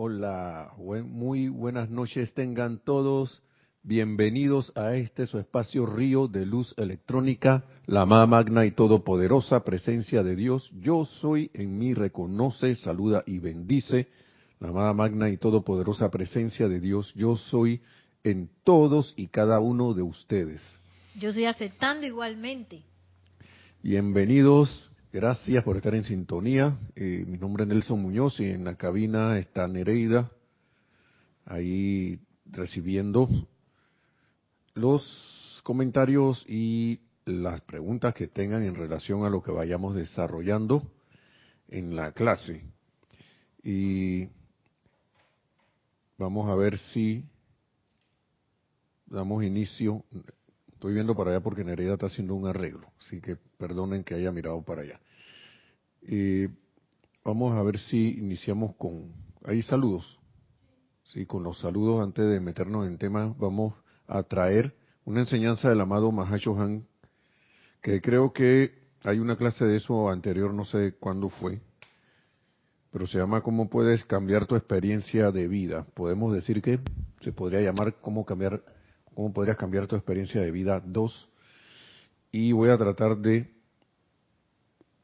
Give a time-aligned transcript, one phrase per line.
[0.00, 3.42] Hola, muy buenas noches tengan todos.
[3.82, 10.22] Bienvenidos a este su espacio Río de Luz Electrónica, la amada magna y todopoderosa presencia
[10.22, 10.70] de Dios.
[10.78, 14.06] Yo soy en mí, reconoce, saluda y bendice
[14.60, 17.12] la amada magna y todopoderosa presencia de Dios.
[17.16, 17.82] Yo soy
[18.22, 20.62] en todos y cada uno de ustedes.
[21.18, 22.84] Yo estoy aceptando igualmente.
[23.82, 26.78] Bienvenidos, gracias por estar en sintonía.
[26.94, 30.30] Eh, mi nombre es Nelson Muñoz y en la cabina está Nereida,
[31.44, 33.28] ahí recibiendo
[34.74, 40.82] los comentarios y las preguntas que tengan en relación a lo que vayamos desarrollando
[41.68, 42.64] en la clase.
[43.62, 44.28] Y
[46.16, 47.24] vamos a ver si
[49.06, 50.04] damos inicio.
[50.78, 54.30] Estoy viendo para allá porque Nereida está haciendo un arreglo, así que perdonen que haya
[54.30, 55.00] mirado para allá.
[56.02, 56.46] y
[57.24, 59.12] vamos a ver si iniciamos con...
[59.42, 60.20] Hay saludos.
[61.02, 63.74] Sí, con los saludos antes de meternos en tema, vamos
[64.06, 66.86] a traer una enseñanza del amado Mahacho Han,
[67.82, 71.60] que creo que hay una clase de eso anterior, no sé cuándo fue,
[72.92, 75.88] pero se llama ¿Cómo puedes cambiar tu experiencia de vida?
[75.94, 76.78] Podemos decir que
[77.18, 78.77] se podría llamar ¿Cómo cambiar
[79.18, 81.28] cómo podrías cambiar tu experiencia de vida 2
[82.30, 83.52] y voy a tratar de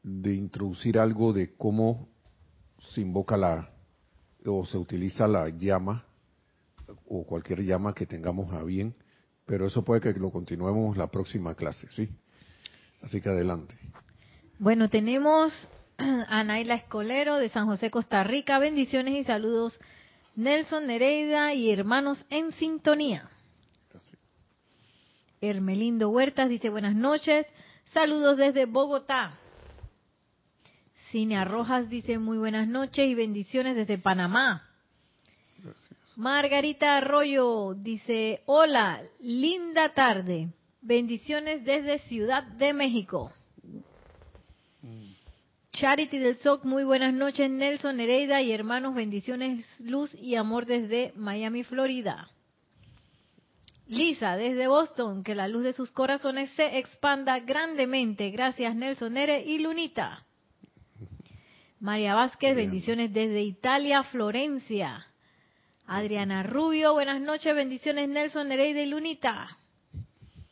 [0.03, 2.07] de introducir algo de cómo
[2.93, 3.73] se invoca la
[4.45, 6.05] o se utiliza la llama
[7.05, 8.95] o cualquier llama que tengamos a bien,
[9.45, 12.07] pero eso puede que lo continuemos la próxima clase, ¿sí?
[13.01, 13.75] Así que adelante.
[14.59, 15.51] Bueno, tenemos
[15.97, 18.59] a Naila Escolero de San José, Costa Rica.
[18.59, 19.77] Bendiciones y saludos.
[20.37, 23.29] Nelson Nereida y hermanos en sintonía.
[25.41, 27.45] Hermelindo Huertas dice buenas noches.
[27.93, 29.37] Saludos desde Bogotá.
[31.11, 34.63] Cine Rojas dice muy buenas noches y bendiciones desde Panamá.
[36.15, 40.49] Margarita Arroyo dice hola, linda tarde.
[40.81, 43.31] Bendiciones desde Ciudad de México.
[45.71, 51.11] Charity del SOC, muy buenas noches Nelson Nereida y hermanos, bendiciones, luz y amor desde
[51.15, 52.29] Miami, Florida.
[53.87, 58.31] Lisa, desde Boston, que la luz de sus corazones se expanda grandemente.
[58.31, 60.25] Gracias, Nelson Nere y Lunita.
[61.79, 65.05] María Vázquez, bendiciones desde Italia, Florencia.
[65.85, 69.47] Adriana Rubio, buenas noches, bendiciones Nelson Nereida y Lunita.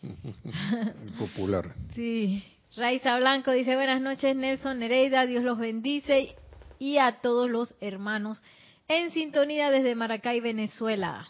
[1.18, 1.74] Popular.
[1.96, 2.44] Sí.
[2.76, 6.36] Raiza Blanco dice buenas noches Nelson Nereida, Dios los bendice
[6.78, 8.44] y a todos los hermanos
[8.88, 11.26] en sintonía desde Maracay, Venezuela.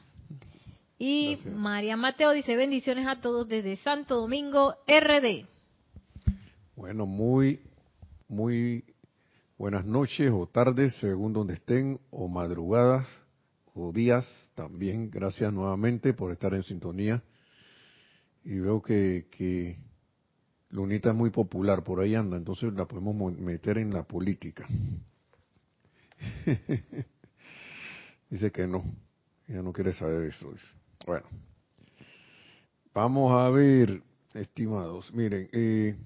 [1.06, 5.46] Y María Mateo dice bendiciones a todos desde Santo Domingo, RD.
[6.78, 7.60] Bueno, muy,
[8.30, 8.86] muy
[9.58, 13.06] buenas noches o tardes, según donde estén, o madrugadas
[13.74, 14.26] o días
[14.56, 15.10] también.
[15.12, 17.22] Gracias nuevamente por estar en sintonía.
[18.46, 19.78] Y veo que, que
[20.70, 24.66] Lunita es muy popular, por ahí anda, entonces la podemos meter en la política.
[28.30, 28.86] dice que no,
[29.50, 30.50] ella no quiere saber eso.
[30.50, 30.83] Dice.
[31.06, 31.26] Bueno,
[32.94, 34.02] vamos a ver,
[34.34, 35.98] estimados, miren, eh,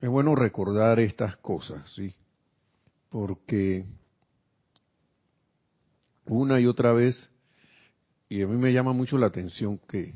[0.00, 2.14] es bueno recordar estas cosas, ¿sí?
[3.08, 3.84] Porque
[6.26, 7.28] una y otra vez,
[8.28, 10.14] y a mí me llama mucho la atención que,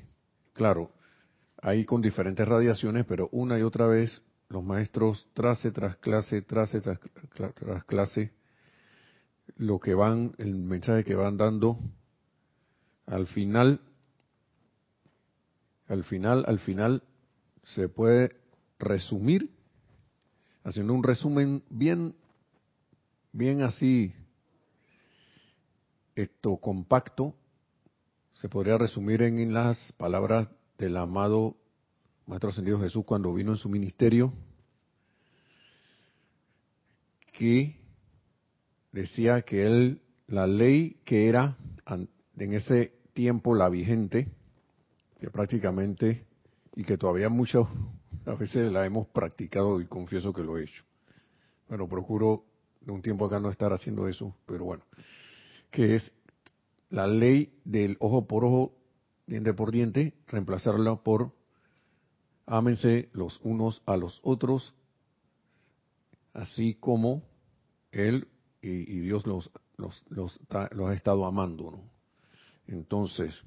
[0.53, 0.93] claro,
[1.61, 6.81] hay con diferentes radiaciones, pero una y otra vez los maestros, trace tras clase, trace
[6.81, 7.01] tras,
[7.55, 8.31] tras clase,
[9.57, 11.79] lo que van, el mensaje que van dando,
[13.07, 13.81] al final,
[15.89, 17.03] al final, al final,
[17.75, 18.37] se puede
[18.79, 19.51] resumir,
[20.65, 22.15] haciendo un resumen bien,
[23.33, 24.15] bien así,
[26.15, 27.35] esto compacto,
[28.35, 30.49] se podría resumir en las palabras
[30.79, 31.57] del amado
[32.27, 34.33] Maestro Ascendido Jesús cuando vino en su ministerio,
[37.33, 37.82] que
[38.93, 41.57] decía que él, la ley que era
[41.87, 44.29] en ese tiempo la vigente,
[45.21, 46.25] que prácticamente,
[46.75, 47.67] y que todavía muchas
[48.27, 50.85] a veces la hemos practicado y confieso que lo he hecho.
[51.69, 52.45] Bueno, procuro
[52.81, 54.85] de un tiempo acá no estar haciendo eso, pero bueno,
[55.71, 56.13] que es
[56.91, 58.75] la ley del ojo por ojo,
[59.27, 61.33] diente por diente, reemplazarla por
[62.47, 64.75] ámense los unos a los otros,
[66.35, 67.23] así como
[67.93, 68.29] él
[68.63, 71.73] y, Dios los, los, los, ha estado amando.
[71.73, 71.83] ¿no?
[72.69, 73.43] Entonces,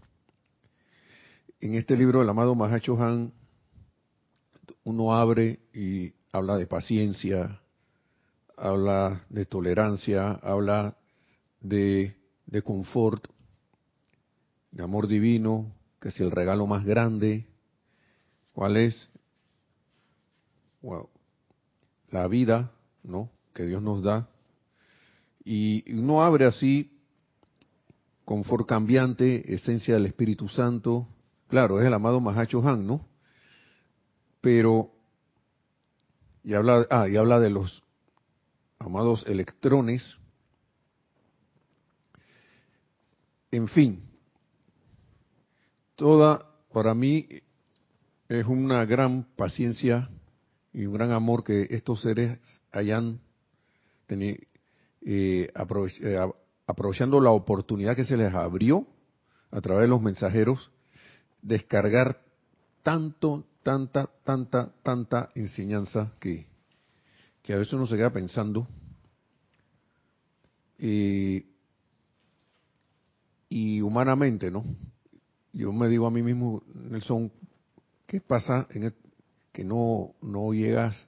[1.62, 3.34] en este libro del amado Mahacho Han,
[4.84, 7.62] uno abre y habla de paciencia,
[8.58, 10.98] habla de tolerancia, habla
[11.62, 12.16] de,
[12.46, 13.26] de confort,
[14.72, 17.48] de amor divino, que es el regalo más grande.
[18.54, 19.10] ¿Cuál es?
[22.12, 22.72] la vida,
[23.04, 23.30] ¿no?
[23.54, 24.30] Que Dios nos da.
[25.46, 26.92] Y uno abre así,
[28.26, 31.08] confort cambiante, esencia del Espíritu Santo.
[31.48, 33.08] Claro, es el amado Mahacho Han, ¿no?
[34.42, 34.92] Pero,
[36.44, 37.84] y habla, ah, y habla de los
[38.80, 40.18] amados electrones.
[43.52, 44.04] En fin,
[45.96, 47.28] toda, para mí,
[48.28, 50.10] es una gran paciencia
[50.74, 52.40] y un gran amor que estos seres
[52.72, 53.22] hayan
[54.08, 54.40] tenido,
[55.06, 56.18] eh, eh
[56.68, 58.88] aprovechando la oportunidad que se les abrió
[59.52, 60.72] a través de los mensajeros,
[61.44, 62.22] descargar
[62.82, 66.48] tanto, tanta, tanta, tanta enseñanza que,
[67.44, 68.68] que a veces uno se queda pensando.
[73.48, 74.66] y humanamente, ¿no?
[75.54, 77.32] Yo me digo a mí mismo, Nelson,
[78.06, 78.94] ¿qué pasa en
[79.54, 81.08] que no, no llegas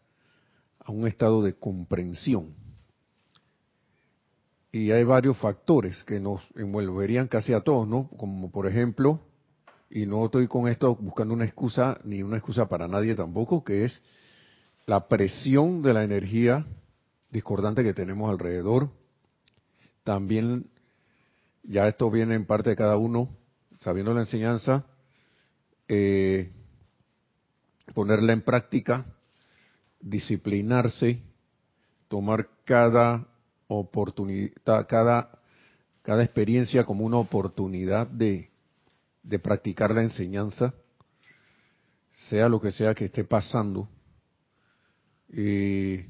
[0.80, 2.67] a un estado de comprensión?
[4.78, 8.12] Y hay varios factores que nos envolverían casi a todos, ¿no?
[8.16, 9.20] Como por ejemplo,
[9.90, 13.86] y no estoy con esto buscando una excusa, ni una excusa para nadie tampoco, que
[13.86, 14.00] es
[14.86, 16.68] la presión de la energía
[17.32, 18.92] discordante que tenemos alrededor.
[20.04, 20.70] También,
[21.64, 23.30] ya esto viene en parte de cada uno,
[23.80, 24.86] sabiendo la enseñanza,
[25.88, 26.52] eh,
[27.96, 29.08] ponerla en práctica,
[30.02, 31.24] disciplinarse,
[32.10, 33.26] tomar cada
[33.68, 35.40] oportunidad, cada,
[36.02, 38.50] cada experiencia como una oportunidad de,
[39.24, 40.74] de practicar la enseñanza,
[42.30, 43.90] sea lo que sea que esté pasando,
[45.30, 46.08] eh,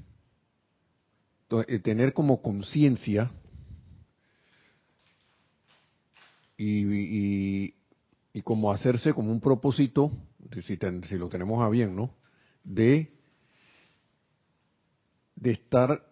[1.83, 3.31] tener como conciencia
[6.57, 7.74] y,
[8.33, 10.12] y, como hacerse como un propósito,
[10.53, 12.13] si, si lo tenemos a bien, ¿no?
[12.63, 13.12] De,
[15.36, 16.03] de estar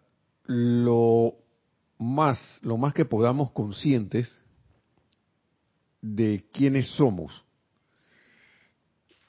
[0.45, 1.33] lo
[1.97, 4.31] más, lo más que podamos conscientes
[6.01, 7.43] de quiénes somos.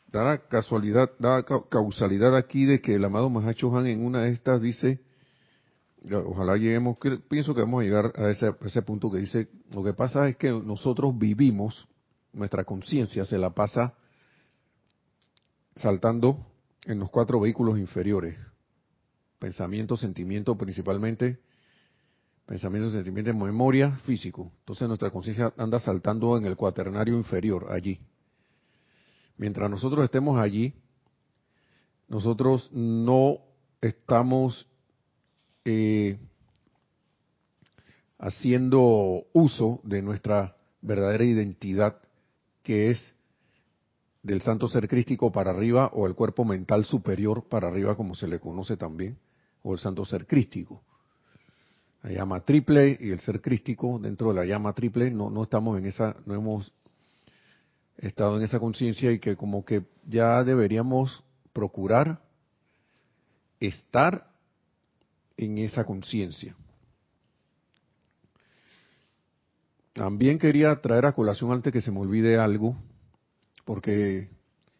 [0.08, 4.30] Da la casualidad, da causalidad aquí de que el amado Mahacho Han en una de
[4.30, 5.00] estas dice,
[6.12, 6.96] ojalá lleguemos,
[7.28, 10.50] pienso que vamos a llegar a ese punto que dice, lo que pasa es que
[10.50, 11.88] nosotros vivimos,
[12.32, 13.94] nuestra conciencia se la pasa
[15.76, 16.46] saltando
[16.84, 18.38] en los cuatro vehículos inferiores,
[19.38, 21.38] pensamiento, sentimiento principalmente,
[22.46, 24.52] pensamiento, sentimiento, memoria, físico.
[24.60, 28.00] Entonces nuestra conciencia anda saltando en el cuaternario inferior, allí.
[29.36, 30.74] Mientras nosotros estemos allí,
[32.08, 33.38] nosotros no
[33.80, 34.66] estamos
[35.64, 36.18] eh,
[38.18, 42.00] haciendo uso de nuestra verdadera identidad,
[42.62, 43.14] que es
[44.22, 48.26] del santo ser crístico para arriba o el cuerpo mental superior para arriba, como se
[48.26, 49.18] le conoce también,
[49.66, 50.82] o el santo ser crístico
[52.06, 55.76] la llama triple y el ser crístico dentro de la llama triple, no, no estamos
[55.76, 56.72] en esa, no hemos
[57.96, 62.22] estado en esa conciencia y que como que ya deberíamos procurar
[63.58, 64.30] estar
[65.36, 66.54] en esa conciencia.
[69.92, 72.76] También quería traer a colación antes que se me olvide algo,
[73.64, 74.28] porque,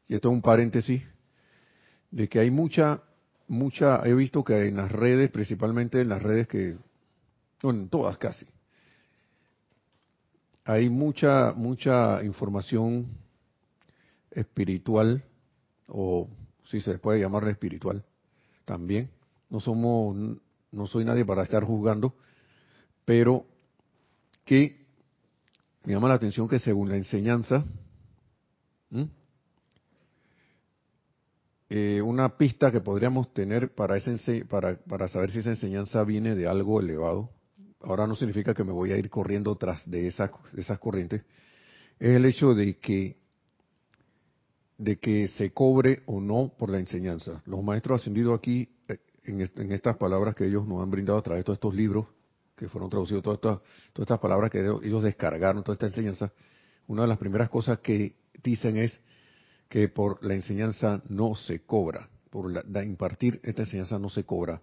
[0.07, 1.03] y esto es un paréntesis,
[2.13, 3.03] de que hay mucha,
[3.49, 6.77] mucha, he visto que en las redes, principalmente en las redes que
[7.63, 8.47] en todas casi.
[10.65, 13.09] Hay mucha, mucha información
[14.31, 15.25] espiritual,
[15.89, 16.29] o
[16.65, 18.05] si se puede llamar espiritual,
[18.65, 19.11] también.
[19.49, 20.17] No somos,
[20.73, 22.15] no soy nadie para estar juzgando,
[23.05, 23.47] pero
[24.45, 24.85] que
[25.85, 27.65] me llama la atención que según la enseñanza,
[31.69, 36.47] una pista que podríamos tener para, ese, para, para saber si esa enseñanza viene de
[36.47, 37.31] algo elevado,
[37.81, 41.23] ahora no significa que me voy a ir corriendo tras de esas, esas corrientes,
[41.99, 43.17] es el hecho de que
[44.79, 47.43] de que se cobre o no por la enseñanza.
[47.47, 51.41] Los maestros ascendidos aquí, eh, en, estas palabras que ellos nos han brindado a través
[51.41, 52.07] de todos estos libros,
[52.55, 53.59] que fueron traducidos, todas estas,
[53.93, 56.33] todas estas palabras que ellos descargaron, toda esta enseñanza,
[56.87, 59.01] una de las primeras cosas que dicen es
[59.69, 64.63] que por la enseñanza no se cobra, por la impartir esta enseñanza no se cobra,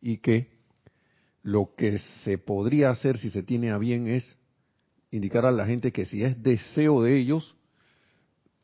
[0.00, 0.58] y que
[1.42, 4.36] lo que se podría hacer si se tiene a bien es
[5.10, 7.56] indicar a la gente que si es deseo de ellos,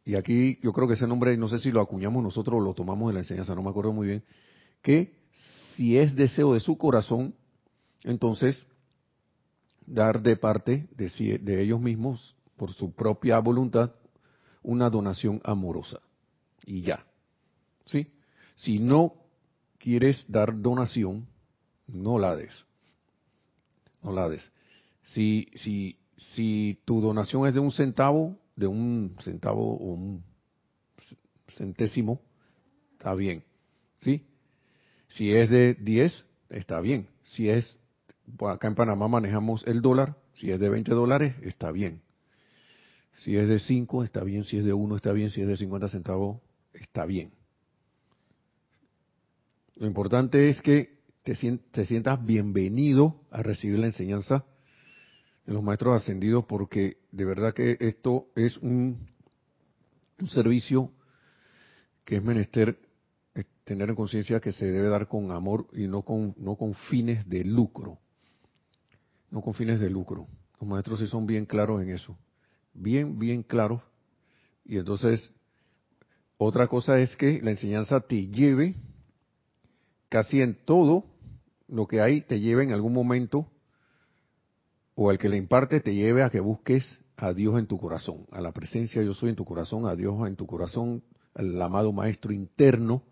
[0.05, 2.75] y aquí yo creo que ese nombre, no sé si lo acuñamos nosotros o lo
[2.75, 4.25] tomamos de la enseñanza, no me acuerdo muy bien,
[4.83, 5.15] que
[5.77, 7.35] si es deseo de su corazón,
[8.03, 8.67] entonces
[9.87, 13.93] dar de parte de, de ellos mismos, por su propia voluntad,
[14.65, 16.01] una donación amorosa.
[16.67, 17.07] Y ya.
[17.85, 18.09] ¿Sí?
[18.57, 19.15] Si no
[19.79, 21.27] quieres dar donación,
[21.87, 22.53] no la des.
[24.03, 24.51] No la des.
[25.03, 30.25] Si, si, si tu donación es de un centavo, de un centavo o un
[31.49, 32.21] centésimo,
[32.93, 33.45] está bien.
[34.01, 34.27] ¿Sí?
[35.09, 37.09] Si es de 10, está bien.
[37.23, 37.77] Si es,
[38.41, 42.01] acá en Panamá manejamos el dólar, si es de 20 dólares, está bien.
[43.15, 44.45] Si es de 5, está bien.
[44.45, 45.31] Si es de 1, está bien.
[45.31, 46.41] Si es de 50 centavos,
[46.73, 47.33] está bien.
[49.77, 54.45] Lo importante es que te, sientas bienvenido a recibir la enseñanza
[55.47, 59.09] de los maestros ascendidos porque de verdad que esto es un,
[60.21, 60.93] un servicio
[62.05, 62.79] que es menester
[63.65, 67.29] tener en conciencia que se debe dar con amor y no con, no con fines
[67.29, 67.99] de lucro.
[69.31, 70.29] No con fines de lucro.
[70.61, 72.17] Los maestros sí son bien claros en eso.
[72.75, 73.81] Bien, bien claros.
[74.65, 75.33] Y entonces,
[76.37, 78.75] otra cosa es que la enseñanza te lleve
[80.09, 81.05] casi en todo
[81.69, 83.51] lo que hay, te lleve en algún momento,
[84.95, 88.27] o el que le imparte te lleve a que busques a Dios en tu corazón,
[88.31, 91.03] a la presencia yo soy en tu corazón, a Dios en tu corazón,
[91.35, 93.03] al amado Maestro interno,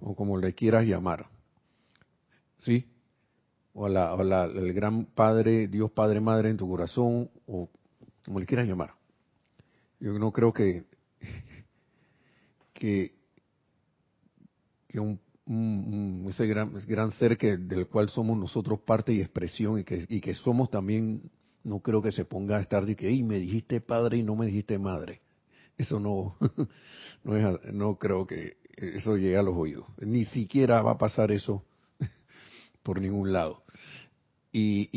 [0.00, 1.26] o como le quieras llamar,
[2.58, 2.86] ¿sí?
[3.78, 7.68] O, la, el gran Padre, Dios Padre Madre en tu corazón, o
[8.24, 8.94] como le quieras llamar.
[10.00, 10.84] Yo no creo que,
[12.72, 13.14] que,
[14.88, 19.84] que un, ese gran, gran ser que del cual somos nosotros parte y expresión y
[19.84, 21.30] que, y que somos también,
[21.62, 24.36] no creo que se ponga a estar de que, y me dijiste padre y no
[24.36, 25.20] me dijiste madre.
[25.76, 26.36] Eso no,
[27.24, 29.86] no, es, no creo que eso llegue a los oídos.
[29.98, 31.62] Ni siquiera va a pasar eso
[32.82, 33.65] por ningún lado.
[34.58, 34.88] Y,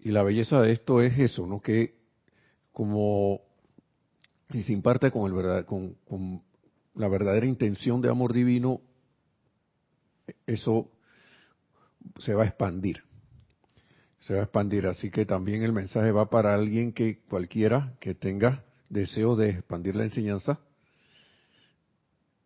[0.00, 1.60] y, la belleza de esto es eso, ¿no?
[1.60, 1.94] Que
[2.72, 3.42] como
[4.52, 6.42] y se imparte con, el verdad, con, con
[6.96, 8.80] la verdadera intención de amor divino,
[10.48, 10.90] eso
[12.18, 13.04] se va a expandir.
[14.18, 14.88] Se va a expandir.
[14.88, 19.94] Así que también el mensaje va para alguien que cualquiera que tenga deseo de expandir
[19.94, 20.58] la enseñanza,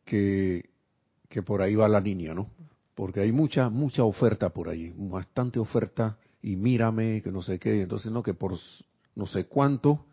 [0.05, 0.69] que,
[1.31, 2.51] que por ahí va la línea, ¿no?
[2.95, 7.83] Porque hay mucha, mucha oferta por ahí, bastante oferta, y mírame, que no sé qué,
[7.83, 8.59] entonces no, que por
[9.15, 10.07] no sé cuánto,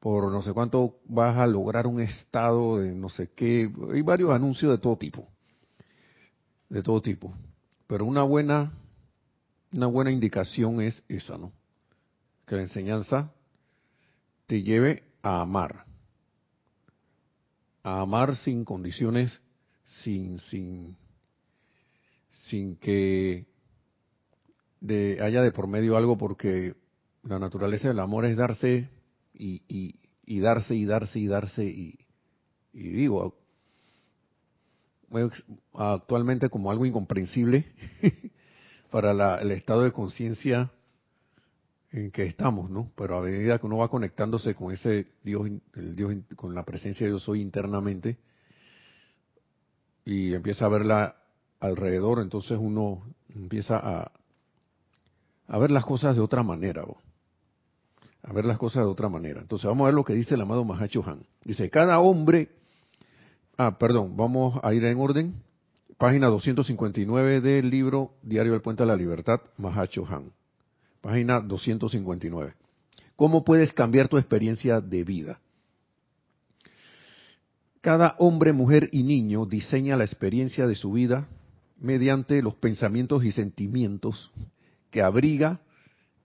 [0.00, 4.30] por no sé cuánto vas a lograr un estado de no sé qué, hay varios
[4.30, 5.28] anuncios de todo tipo,
[6.70, 7.34] de todo tipo,
[7.86, 8.72] pero una buena,
[9.72, 11.52] una buena indicación es esa, ¿no?
[12.46, 13.32] Que la enseñanza
[14.46, 15.84] te lleve a amar,
[17.82, 19.40] a amar sin condiciones,
[20.02, 20.96] sin, sin,
[22.52, 23.46] sin que
[25.22, 26.74] haya de por medio algo, porque
[27.22, 28.90] la naturaleza del amor es darse
[29.32, 29.94] y,
[30.40, 31.98] darse y darse y darse y,
[32.74, 33.38] digo,
[35.72, 37.72] actualmente como algo incomprensible
[38.90, 40.70] para el estado de conciencia
[41.90, 42.92] en que estamos, ¿no?
[42.96, 47.06] Pero a medida que uno va conectándose con ese Dios, el Dios, con la presencia
[47.06, 48.18] de Dios soy internamente,
[50.04, 51.21] y empieza a verla
[51.62, 53.02] alrededor, entonces uno
[53.34, 53.78] empieza
[55.48, 56.84] a, ver las cosas de otra manera,
[58.22, 59.40] a ver las cosas de otra manera.
[59.40, 61.24] Entonces vamos a ver lo que dice el amado Mahacho Han.
[61.44, 62.50] Dice, cada hombre,
[63.56, 65.42] ah, perdón, vamos a ir en orden.
[65.98, 70.32] Página 259 del libro Diario del Puente de la Libertad, Mahacho Han
[71.02, 72.54] página 259.
[73.16, 75.40] ¿Cómo puedes cambiar tu experiencia de vida?
[77.82, 81.28] Cada hombre, mujer y niño diseña la experiencia de su vida
[81.82, 84.30] mediante los pensamientos y sentimientos
[84.90, 85.60] que abriga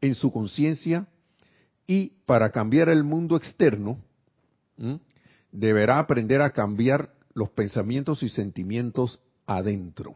[0.01, 1.07] en su conciencia
[1.87, 3.97] y para cambiar el mundo externo
[5.51, 10.15] deberá aprender a cambiar los pensamientos y sentimientos adentro.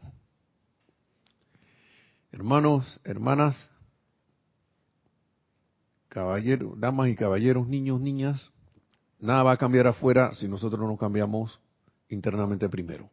[2.30, 3.68] Hermanos, hermanas,
[6.08, 8.52] caballeros, damas y caballeros, niños, niñas,
[9.18, 11.58] nada va a cambiar afuera si nosotros no cambiamos
[12.08, 13.10] internamente primero.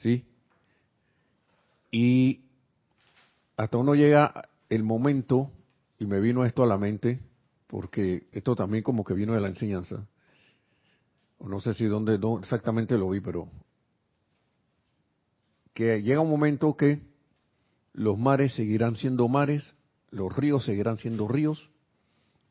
[0.00, 0.26] ¿Sí?
[1.90, 2.40] Y
[3.56, 5.50] hasta uno llega el momento,
[5.98, 7.20] y me vino esto a la mente,
[7.66, 10.06] porque esto también como que vino de la enseñanza,
[11.38, 13.48] no sé si dónde exactamente lo vi, pero
[15.72, 17.00] que llega un momento que
[17.94, 19.74] los mares seguirán siendo mares
[20.10, 21.70] los ríos seguirán siendo ríos,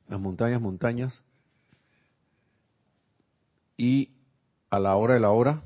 [0.08, 1.22] las montañas montañas,
[3.78, 4.10] y
[4.70, 5.64] a la hora de la hora,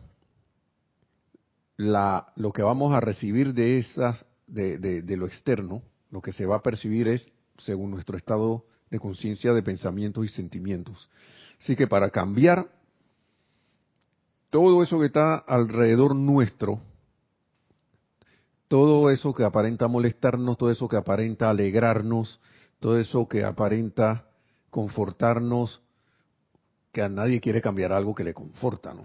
[1.78, 6.46] la, lo que vamos a recibir de esas, de, de, lo externo, lo que se
[6.46, 11.10] va a percibir es según nuestro estado de conciencia, de pensamientos y sentimientos.
[11.60, 12.68] Así que para cambiar
[14.50, 16.80] todo eso que está alrededor nuestro,
[18.68, 22.40] todo eso que aparenta molestarnos, todo eso que aparenta alegrarnos,
[22.80, 24.28] todo eso que aparenta
[24.70, 25.82] confortarnos,
[26.92, 29.04] que a nadie quiere cambiar algo que le conforta, ¿no?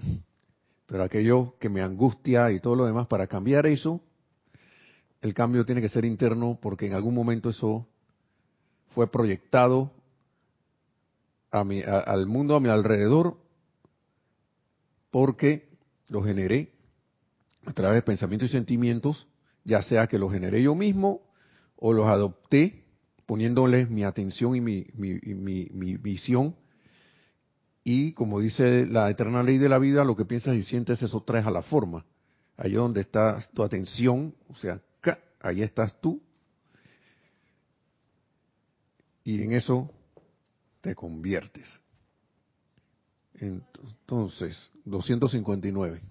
[0.89, 4.01] Pero aquello que me angustia y todo lo demás, para cambiar eso,
[5.21, 7.87] el cambio tiene que ser interno porque en algún momento eso
[8.95, 9.93] fue proyectado
[11.51, 13.37] a mi, al mundo a mi alrededor
[15.11, 15.69] porque
[16.09, 16.73] lo generé
[17.67, 19.29] a través de pensamientos y sentimientos,
[19.65, 21.21] ya sea que los generé yo mismo
[21.77, 22.85] o los adopté
[23.27, 26.57] poniéndoles mi atención y mi, mi, mi visión
[27.91, 31.23] y como dice la eterna ley de la vida, lo que piensas y sientes, eso
[31.23, 32.05] traes a la forma.
[32.59, 34.79] Ahí donde está tu atención, o sea,
[35.41, 36.21] ahí estás tú.
[39.25, 39.91] Y en eso
[40.83, 41.67] te conviertes.
[43.33, 46.03] Entonces, 259.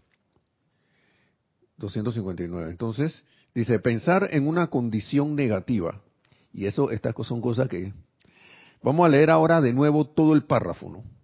[1.78, 2.72] 259.
[2.72, 6.02] Entonces, dice, pensar en una condición negativa.
[6.52, 7.94] Y eso, estas son cosas que...
[8.82, 11.17] Vamos a leer ahora de nuevo todo el párrafo, ¿no?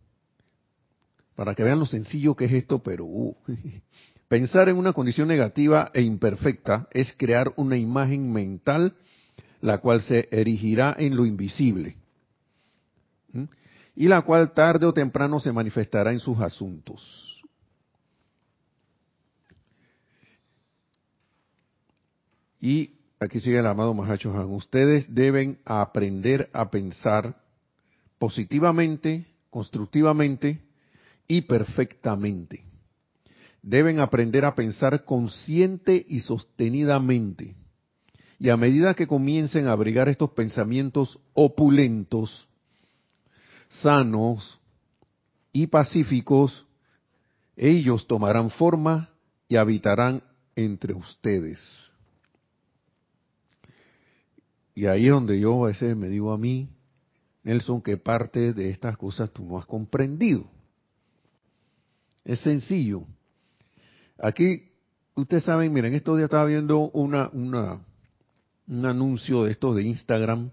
[1.35, 3.35] Para que vean lo sencillo que es esto, pero uh,
[4.27, 8.95] pensar en una condición negativa e imperfecta es crear una imagen mental
[9.61, 11.95] la cual se erigirá en lo invisible
[13.95, 17.43] y la cual tarde o temprano se manifestará en sus asuntos.
[22.59, 24.51] Y aquí sigue el amado Mahacho Han.
[24.51, 27.35] Ustedes deben aprender a pensar
[28.17, 30.61] positivamente, constructivamente,
[31.27, 32.63] y perfectamente.
[33.61, 37.55] Deben aprender a pensar consciente y sostenidamente.
[38.39, 42.47] Y a medida que comiencen a abrigar estos pensamientos opulentos,
[43.81, 44.59] sanos
[45.53, 46.65] y pacíficos,
[47.55, 49.09] ellos tomarán forma
[49.47, 50.23] y habitarán
[50.55, 51.59] entre ustedes.
[54.75, 56.69] Y ahí es donde yo a veces me digo a mí,
[57.43, 60.49] Nelson, que parte de estas cosas tú no has comprendido.
[62.23, 63.05] Es sencillo.
[64.17, 64.71] Aquí,
[65.15, 67.15] ustedes saben, miren, estos días estaba viendo un
[68.85, 70.51] anuncio de estos de Instagram,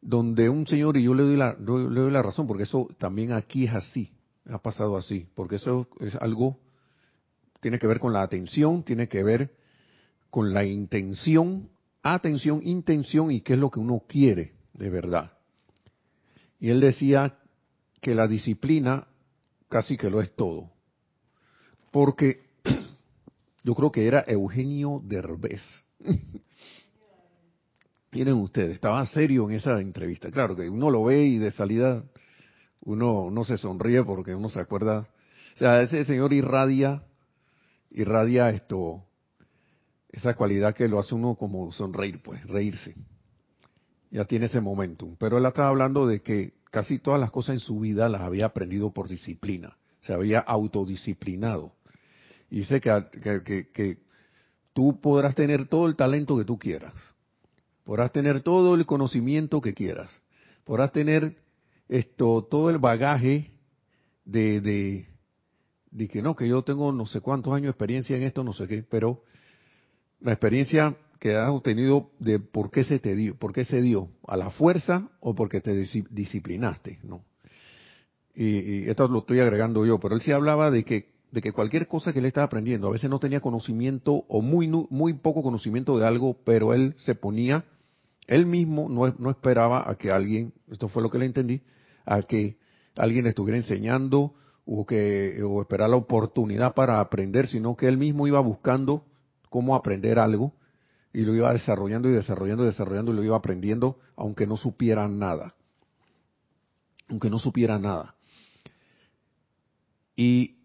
[0.00, 3.32] donde un señor, y yo le doy, la, le doy la razón, porque eso también
[3.32, 4.10] aquí es así,
[4.46, 6.58] ha pasado así, porque eso es algo,
[7.60, 9.54] tiene que ver con la atención, tiene que ver
[10.30, 11.68] con la intención,
[12.02, 15.32] atención, intención y qué es lo que uno quiere de verdad.
[16.58, 17.38] Y él decía
[18.00, 19.06] que la disciplina
[19.72, 20.70] casi que lo es todo.
[21.90, 22.42] Porque
[23.64, 25.62] yo creo que era Eugenio Derbez.
[28.12, 30.30] Miren ustedes, estaba serio en esa entrevista.
[30.30, 32.04] Claro que uno lo ve y de salida
[32.82, 35.08] uno no se sonríe porque uno se acuerda.
[35.54, 37.04] O sea, ese señor irradia,
[37.90, 39.06] irradia esto,
[40.10, 42.94] esa cualidad que lo hace uno como sonreír, pues, reírse.
[44.10, 45.16] Ya tiene ese momentum.
[45.18, 48.46] Pero él estaba hablando de que casi todas las cosas en su vida las había
[48.46, 51.74] aprendido por disciplina, se había autodisciplinado.
[52.50, 53.98] Y dice que, que,
[54.72, 56.94] tú podrás tener todo el talento que tú quieras,
[57.84, 60.10] podrás tener todo el conocimiento que quieras,
[60.64, 61.36] podrás tener
[61.90, 63.50] esto, todo el bagaje
[64.24, 65.06] de, de,
[65.90, 68.54] de que no, que yo tengo no sé cuántos años de experiencia en esto, no
[68.54, 69.22] sé qué, pero
[70.20, 74.08] la experiencia que has obtenido de por qué se te dio, por qué se dio,
[74.26, 75.72] a la fuerza o porque te
[76.10, 77.24] disciplinaste, ¿no?
[78.34, 81.86] Y, esto lo estoy agregando yo, pero él sí hablaba de que de que cualquier
[81.86, 85.96] cosa que él estaba aprendiendo, a veces no tenía conocimiento o muy muy poco conocimiento
[85.96, 87.66] de algo, pero él se ponía,
[88.26, 91.62] él mismo no, no esperaba a que alguien, esto fue lo que le entendí,
[92.04, 92.56] a que
[92.96, 97.96] alguien le estuviera enseñando o que o esperar la oportunidad para aprender, sino que él
[97.96, 99.04] mismo iba buscando
[99.50, 100.54] cómo aprender algo
[101.12, 105.08] y lo iba desarrollando y desarrollando y desarrollando y lo iba aprendiendo, aunque no supiera
[105.08, 105.54] nada.
[107.08, 108.14] Aunque no supiera nada.
[110.16, 110.56] Y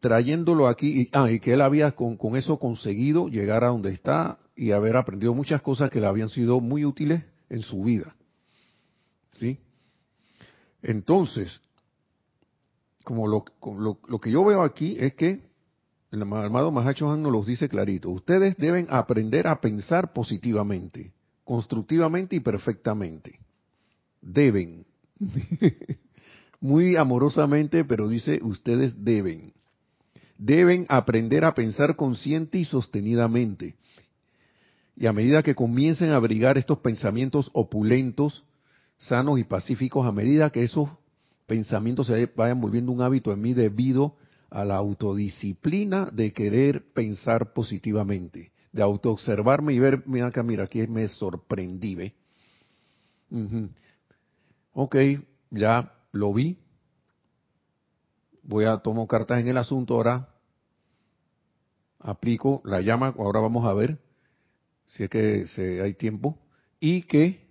[0.00, 3.92] trayéndolo aquí, y, ah, y que él había con, con eso conseguido llegar a donde
[3.92, 8.14] está y haber aprendido muchas cosas que le habían sido muy útiles en su vida.
[9.32, 9.58] ¿Sí?
[10.82, 11.60] Entonces,
[13.04, 13.44] como lo,
[13.78, 15.53] lo, lo que yo veo aquí es que
[16.14, 18.10] el amado Mahacho Han nos los dice clarito.
[18.10, 21.12] Ustedes deben aprender a pensar positivamente,
[21.44, 23.40] constructivamente y perfectamente.
[24.22, 24.86] Deben.
[26.60, 29.52] muy amorosamente, pero dice, ustedes deben.
[30.38, 33.74] Deben aprender a pensar consciente y sostenidamente.
[34.96, 38.44] Y a medida que comiencen a abrigar estos pensamientos opulentos,
[38.98, 40.88] sanos y pacíficos, a medida que esos
[41.46, 44.16] pensamientos se vayan volviendo un hábito en mí debido
[44.54, 50.86] a la autodisciplina de querer pensar positivamente, de autoobservarme y ver, mira acá, mira, aquí
[50.86, 52.14] me sorprendí, ¿ve?
[54.72, 54.96] Ok,
[55.50, 56.56] ya lo vi.
[58.44, 60.28] Voy a tomar cartas en el asunto ahora.
[61.98, 63.98] Aplico la llama, ahora vamos a ver
[64.86, 66.38] si es que hay tiempo.
[66.78, 67.44] Y que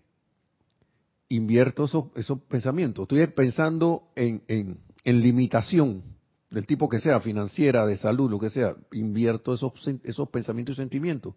[1.27, 3.03] invierto esos, esos pensamientos.
[3.03, 6.13] Estoy pensando en, en, en limitación
[6.53, 10.81] del tipo que sea, financiera, de salud, lo que sea, invierto esos, esos pensamientos y
[10.81, 11.33] sentimientos.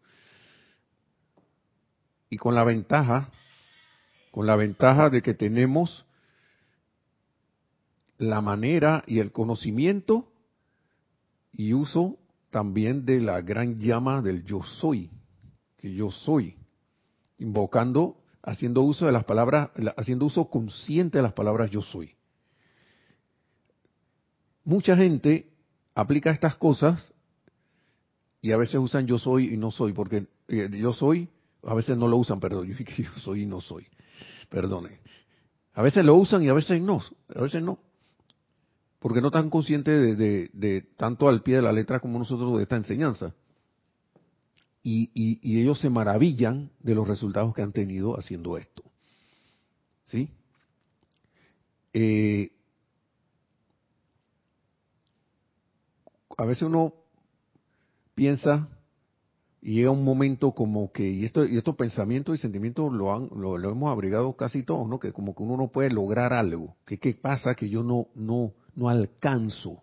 [2.28, 3.30] Y con la ventaja,
[4.30, 6.04] con la ventaja de que tenemos
[8.18, 10.30] la manera y el conocimiento
[11.50, 12.18] y uso
[12.50, 15.10] también de la gran llama del yo soy,
[15.78, 16.56] que yo soy,
[17.38, 22.15] invocando, haciendo uso de las palabras, haciendo uso consciente de las palabras yo soy
[24.66, 25.48] mucha gente
[25.94, 27.12] aplica estas cosas
[28.42, 31.30] y a veces usan yo soy y no soy, porque eh, yo soy,
[31.62, 33.86] a veces no lo usan, perdón, yo yo soy y no soy,
[34.50, 35.00] perdone.
[35.72, 37.00] A veces lo usan y a veces no,
[37.34, 37.78] a veces no,
[38.98, 42.76] porque no están conscientes de, tanto al pie de la letra como nosotros de esta
[42.76, 43.34] enseñanza.
[44.82, 48.84] Y, y, ellos se maravillan de los resultados que han tenido haciendo esto.
[50.04, 50.30] ¿Sí?
[51.92, 52.52] Eh,
[56.36, 56.94] a veces uno
[58.14, 58.68] piensa
[59.62, 63.28] y llega un momento como que, y, esto, y estos pensamientos y sentimientos lo, han,
[63.34, 65.00] lo, hemos abrigado casi todos, ¿no?
[65.00, 66.76] Que como que uno no puede lograr algo.
[66.84, 69.82] que qué pasa que yo no, no, no alcanzo?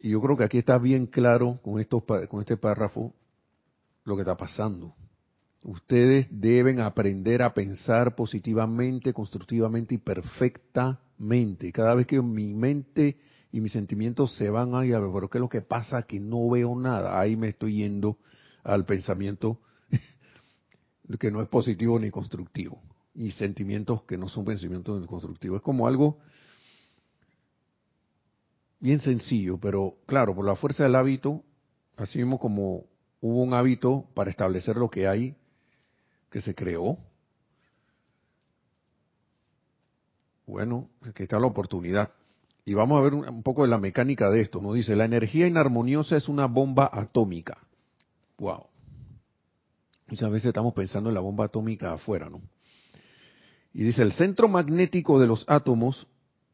[0.00, 3.14] Y yo creo que aquí está bien claro con, estos, con este párrafo
[4.04, 4.94] lo que está pasando.
[5.62, 11.72] Ustedes deben aprender a pensar positivamente, constructivamente y perfectamente.
[11.72, 13.16] Cada vez que mi mente
[13.54, 16.02] y mis sentimientos se van ahí a ver, pero ¿qué es lo que pasa?
[16.02, 17.20] Que no veo nada.
[17.20, 18.18] Ahí me estoy yendo
[18.64, 19.60] al pensamiento
[21.20, 22.82] que no es positivo ni constructivo.
[23.14, 25.58] Y sentimientos que no son pensamientos ni constructivos.
[25.58, 26.18] Es como algo
[28.80, 31.44] bien sencillo, pero claro, por la fuerza del hábito,
[31.96, 32.86] así mismo como
[33.20, 35.36] hubo un hábito para establecer lo que hay,
[36.28, 36.98] que se creó,
[40.44, 42.10] bueno, aquí está la oportunidad.
[42.64, 44.60] Y vamos a ver un, poco de la mecánica de esto.
[44.60, 47.58] Nos dice, la energía inarmoniosa es una bomba atómica.
[48.38, 48.66] Wow.
[50.08, 52.40] Muchas veces estamos pensando en la bomba atómica afuera, ¿no?
[53.72, 56.06] Y dice, el centro magnético de los átomos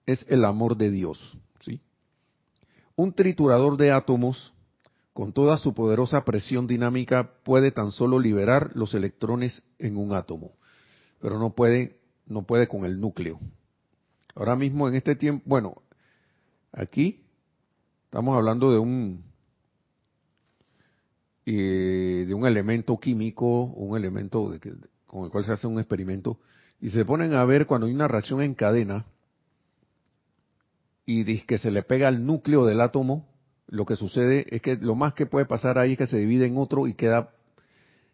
[0.06, 1.80] es el amor de Dios, ¿sí?
[2.96, 4.54] Un triturador de átomos,
[5.12, 10.52] con toda su poderosa presión dinámica, puede tan solo liberar los electrones en un átomo,
[11.20, 13.38] pero no puede, no puede con el núcleo.
[14.34, 15.82] Ahora mismo en este tiempo, bueno,
[16.72, 17.24] Aquí
[18.04, 19.24] estamos hablando de un
[21.46, 24.54] eh, de un elemento químico, un elemento
[25.06, 26.38] con el cual se hace un experimento,
[26.80, 29.06] y se ponen a ver cuando hay una reacción en cadena
[31.06, 33.28] y que se le pega al núcleo del átomo,
[33.66, 36.46] lo que sucede es que lo más que puede pasar ahí es que se divide
[36.46, 37.30] en otro y queda,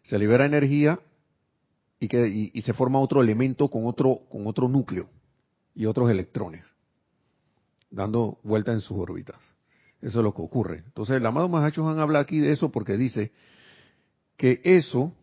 [0.03, 0.99] se libera energía
[1.99, 5.09] y, que, y se forma otro elemento con otro, con otro núcleo
[5.75, 6.63] y otros electrones
[7.89, 9.37] dando vuelta en sus órbitas.
[10.01, 10.83] Eso es lo que ocurre.
[10.85, 13.31] Entonces, el amado han habla aquí de eso porque dice
[14.37, 15.13] que eso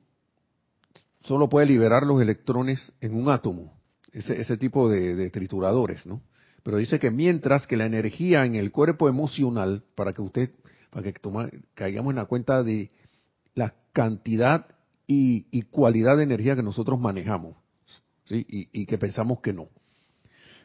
[1.22, 3.72] solo puede liberar los electrones en un átomo,
[4.12, 6.20] ese, ese tipo de, trituradores, ¿no?
[6.62, 10.50] Pero dice que mientras que la energía en el cuerpo emocional, para que usted,
[10.90, 12.90] para que toma, caigamos en la cuenta de
[13.54, 14.66] la cantidad
[15.06, 17.56] y, cualidad de energía que nosotros manejamos,
[18.24, 18.46] ¿sí?
[18.48, 19.68] y que pensamos que no.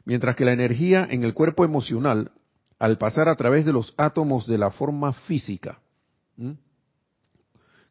[0.05, 2.31] Mientras que la energía en el cuerpo emocional,
[2.79, 5.79] al pasar a través de los átomos de la forma física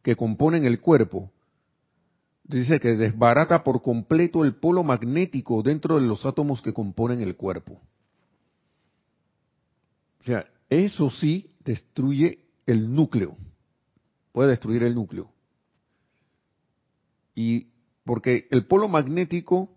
[0.02, 1.30] que componen el cuerpo,
[2.44, 7.36] dice que desbarata por completo el polo magnético dentro de los átomos que componen el
[7.36, 7.80] cuerpo.
[10.20, 13.36] O sea, eso sí destruye el núcleo,
[14.32, 15.30] puede destruir el núcleo.
[17.34, 17.68] Y
[18.04, 19.68] porque el polo magnético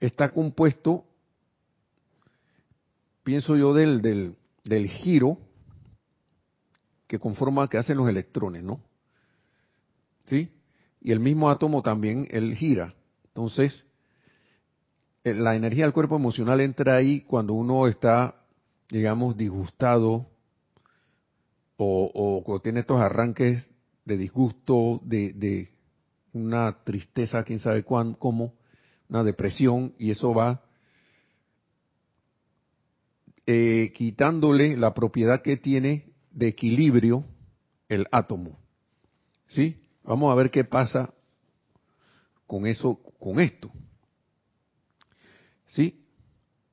[0.00, 1.04] está compuesto
[3.22, 5.38] pienso yo del, del, del giro
[7.06, 8.80] que conforma, que hacen los electrones, ¿no?
[10.26, 10.50] ¿Sí?
[11.00, 12.94] Y el mismo átomo también, él gira.
[13.24, 13.84] Entonces,
[15.24, 18.36] eh, la energía del cuerpo emocional entra ahí cuando uno está,
[18.88, 20.26] digamos, disgustado
[21.76, 23.68] o, o, tiene estos arranques
[24.04, 25.68] de disgusto, de, de
[26.32, 28.54] una tristeza, quién sabe cuán, cómo,
[29.08, 30.62] una depresión, y eso va
[33.52, 37.24] eh, quitándole la propiedad que tiene de equilibrio
[37.88, 38.60] el átomo.
[39.48, 39.82] ¿Sí?
[40.04, 41.12] Vamos a ver qué pasa
[42.46, 43.72] con eso, con esto.
[45.66, 46.00] ¿Sí?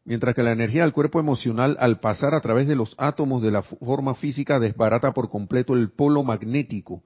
[0.06, 3.50] Mientras que la energía del cuerpo emocional, al pasar a través de los átomos de
[3.50, 7.02] la forma física, desbarata por completo el polo magnético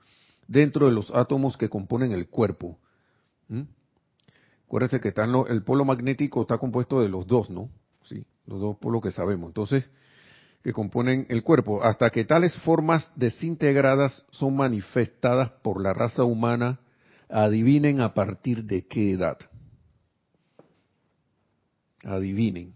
[0.49, 2.77] dentro de los átomos que componen el cuerpo.
[3.47, 3.61] ¿Mm?
[4.65, 5.13] Acuérdense que
[5.47, 7.69] el polo magnético está compuesto de los dos, ¿no?
[8.51, 9.47] Los dos polos que sabemos.
[9.47, 9.89] Entonces,
[10.61, 16.81] que componen el cuerpo, hasta que tales formas desintegradas son manifestadas por la raza humana,
[17.29, 19.37] adivinen a partir de qué edad.
[22.03, 22.73] Adivinen.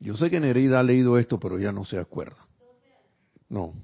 [0.00, 2.44] Yo sé que Nereida ha leído esto, pero ya no se acuerda.
[3.48, 3.74] No,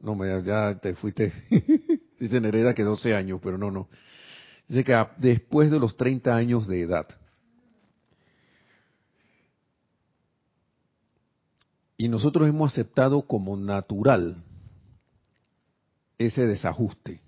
[0.00, 1.32] no, ya te fuiste.
[2.20, 3.88] Dice Nereida que 12 años, pero no, no.
[4.68, 7.06] Dice que después de los 30 años de edad.
[11.98, 14.44] Y nosotros hemos aceptado como natural
[16.16, 17.20] ese desajuste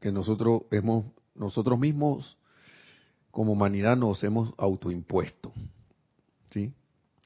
[0.00, 2.36] que nosotros hemos, nosotros mismos
[3.30, 5.52] como humanidad nos hemos autoimpuesto.
[6.50, 6.74] ¿sí?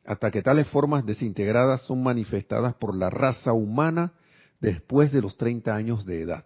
[0.04, 4.12] Hasta que tales formas desintegradas son manifestadas por la raza humana
[4.60, 6.44] después de los 30 años de edad.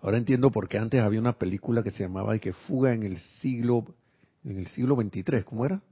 [0.00, 3.02] Ahora entiendo por qué antes había una película que se llamaba y que fuga en
[3.02, 3.84] el siglo
[4.44, 5.82] en el siglo 23, ¿cómo era?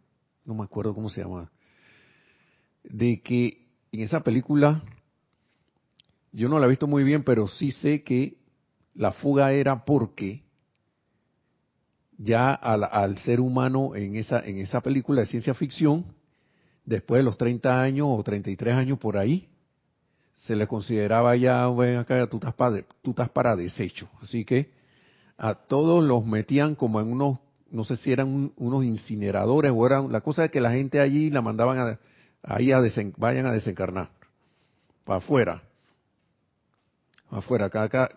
[0.47, 1.51] No me acuerdo cómo se llamaba.
[2.89, 4.83] De que en esa película
[6.33, 8.39] yo no la he visto muy bien, pero sí sé que
[8.95, 10.43] la fuga era porque
[12.19, 16.05] ya al, ser humano en esa, en esa película de ciencia ficción,
[16.85, 19.49] después de los 30 años o 33 años por ahí,
[20.47, 24.09] se le consideraba ya, ven acá, tú estás, para, tú estás para desecho.
[24.21, 24.71] Así que
[25.37, 27.39] a todos los metían como en unos,
[27.71, 31.31] no sé si eran unos incineradores o eran, la cosa es que la gente allí
[31.31, 32.01] la mandaban a,
[32.43, 32.71] ahí
[33.17, 34.11] vayan a desencarnar,
[35.05, 35.63] para afuera.
[37.31, 38.09] Afuera, acá,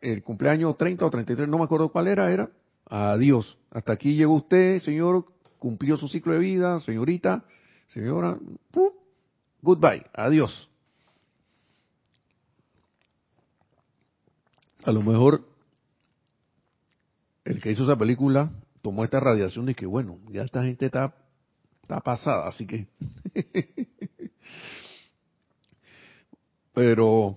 [0.00, 2.48] el cumpleaños 30 o 33, no me acuerdo cuál era, era
[2.90, 3.56] Adiós.
[3.70, 5.24] Hasta aquí llegó usted, señor,
[5.60, 7.44] cumplió su ciclo de vida, señorita,
[7.86, 8.36] señora.
[9.62, 10.68] Goodbye, adiós.
[14.84, 15.46] A lo mejor
[17.44, 18.50] el que hizo esa película
[18.82, 21.14] tomó esta radiación y que bueno, ya esta gente está,
[21.90, 22.86] está pasada, así que...
[26.72, 27.34] Pero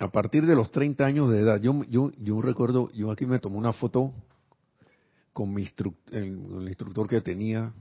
[0.00, 3.38] a partir de los 30 años de edad, yo, yo, yo recuerdo, yo aquí me
[3.38, 4.12] tomé una foto
[5.32, 5.68] con mi
[6.10, 7.72] el, instructor que tenía,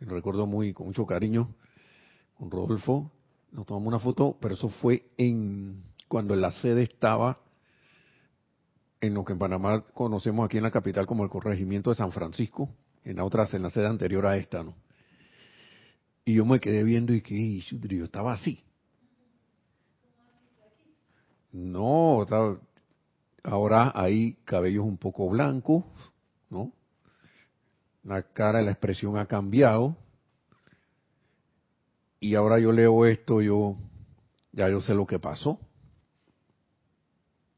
[0.00, 1.54] recuerdo muy con mucho cariño,
[2.38, 3.12] con Rodolfo,
[3.52, 7.36] nos tomamos una foto, pero eso fue en cuando la sede estaba
[9.02, 12.12] en lo que en Panamá conocemos aquí en la capital como el corregimiento de San
[12.12, 12.70] Francisco,
[13.04, 14.74] en la otra, en la sede anterior a esta, ¿no?
[16.24, 18.62] Y yo me quedé viendo y que yo estaba así.
[21.52, 22.24] No,
[23.42, 25.84] ahora hay cabellos un poco blancos,
[26.48, 26.72] ¿no?
[28.04, 29.96] La cara, la expresión ha cambiado.
[32.20, 33.76] Y ahora yo leo esto, yo
[34.52, 35.58] ya yo sé lo que pasó.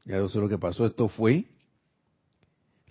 [0.05, 0.85] Ya yo sé lo que pasó.
[0.85, 1.45] Esto fue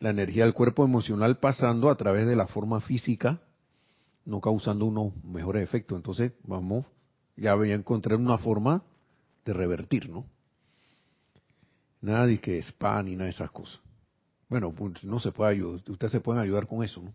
[0.02, 3.40] la energía del cuerpo emocional pasando a través de la forma física,
[4.24, 5.96] no causando unos mejores efectos.
[5.96, 6.86] Entonces, vamos,
[7.36, 8.82] ya voy a encontrar una forma
[9.44, 10.26] de revertir, ¿no?
[12.00, 13.80] Nada de que spa ni nada de esas cosas.
[14.48, 17.12] Bueno, pues no se puede ayudar, ustedes se pueden ayudar con eso, ¿no?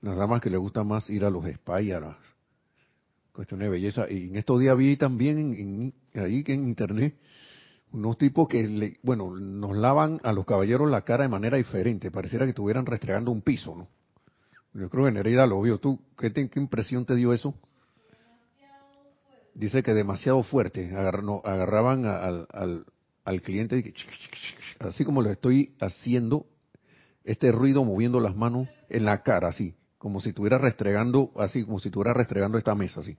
[0.00, 2.16] Las damas que les gusta más ir a los spa y a las
[3.32, 4.08] cuestiones de belleza.
[4.08, 7.16] Y en estos días vi también en, ahí en internet
[7.92, 12.10] unos tipos que, le, bueno, nos lavan a los caballeros la cara de manera diferente.
[12.10, 13.88] Pareciera que estuvieran restregando un piso, ¿no?
[14.72, 15.78] Yo creo que Nereida lo vio.
[15.78, 17.54] ¿Tú qué, qué impresión te dio eso?
[19.54, 20.94] Dice que demasiado fuerte.
[20.94, 22.84] agarraban al, al,
[23.24, 23.92] al cliente,
[24.78, 26.46] así como lo estoy haciendo,
[27.24, 31.80] este ruido moviendo las manos en la cara, así, como si estuviera restregando, así como
[31.80, 33.16] si estuviera restregando esta mesa, así.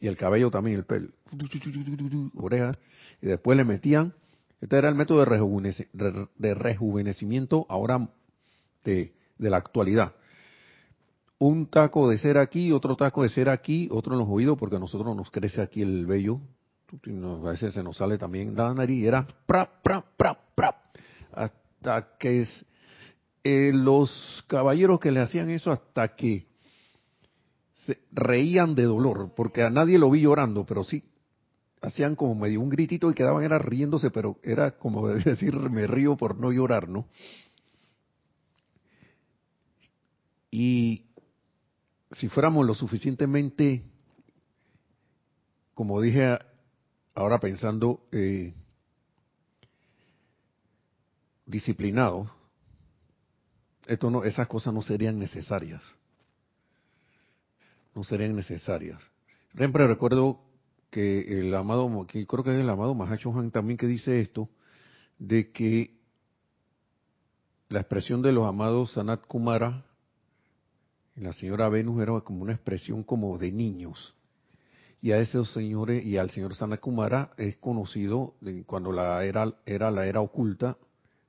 [0.00, 1.08] Y el cabello también, el pelo,
[2.36, 2.72] oreja,
[3.22, 4.14] y después le metían,
[4.60, 8.08] este era el método de, rejuvenecimiento ahora
[8.84, 10.14] de, de la actualidad.
[11.38, 14.76] Un taco de cera aquí, otro taco de cera aquí, otro en los oídos, porque
[14.76, 16.40] a nosotros nos crece aquí el vello.
[17.44, 20.06] A veces se nos sale también la nariz, era pra, pra,
[21.32, 22.46] hasta que
[23.44, 26.46] eh, los caballeros que le hacían eso hasta que
[27.86, 31.04] se reían de dolor, porque a nadie lo vi llorando, pero sí
[31.80, 36.16] hacían como medio un gritito y quedaban era riéndose, pero era como decir me río
[36.16, 37.06] por no llorar, ¿no?
[40.50, 41.04] Y
[42.12, 43.82] si fuéramos lo suficientemente,
[45.74, 46.38] como dije
[47.14, 48.54] ahora pensando, eh,
[51.44, 52.28] disciplinados,
[53.86, 55.82] esto no, esas cosas no serían necesarias.
[57.96, 59.02] No serían necesarias.
[59.56, 60.38] Siempre recuerdo
[60.90, 64.50] que el amado, que creo que es el amado Mahacho Han también que dice esto,
[65.18, 65.96] de que
[67.70, 69.86] la expresión de los amados Sanat Kumara
[71.16, 74.14] y la señora Venus era como una expresión como de niños.
[75.00, 78.34] Y a esos señores, y al señor Sanat Kumara es conocido
[78.66, 80.76] cuando la era, era la era oculta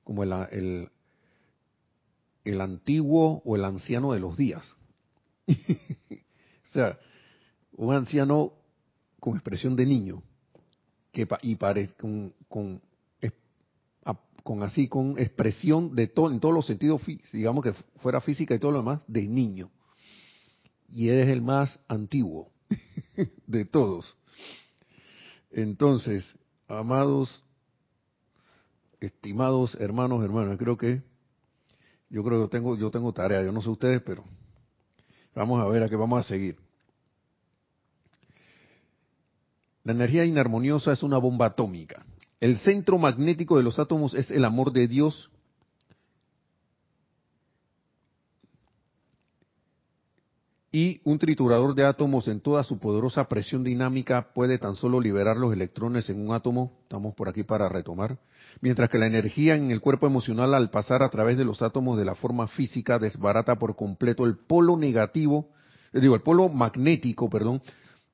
[0.04, 0.90] como el, el,
[2.44, 4.76] el antiguo o el anciano de los días.
[6.68, 6.98] o sea,
[7.72, 8.52] un anciano
[9.20, 10.22] con expresión de niño,
[11.12, 12.80] que y parece con, con,
[14.62, 17.02] así con expresión de todo en todos los sentidos,
[17.32, 19.70] digamos que fuera física y todo lo demás de niño.
[20.90, 22.50] Y es el más antiguo
[23.46, 24.16] de todos.
[25.50, 26.34] Entonces,
[26.66, 27.44] amados,
[29.00, 31.02] estimados hermanos, hermanas, creo que
[32.10, 34.24] yo creo que tengo yo tengo tarea, yo no sé ustedes, pero
[35.38, 36.56] vamos a ver a qué vamos a seguir.
[39.84, 42.04] La energía inarmoniosa es una bomba atómica.
[42.40, 45.30] El centro magnético de los átomos es el amor de Dios.
[50.70, 55.38] Y un triturador de átomos en toda su poderosa presión dinámica puede tan solo liberar
[55.38, 58.18] los electrones en un átomo, estamos por aquí para retomar,
[58.60, 61.96] mientras que la energía en el cuerpo emocional al pasar a través de los átomos
[61.96, 65.48] de la forma física desbarata por completo el polo negativo,
[65.94, 67.62] digo, el polo magnético, perdón,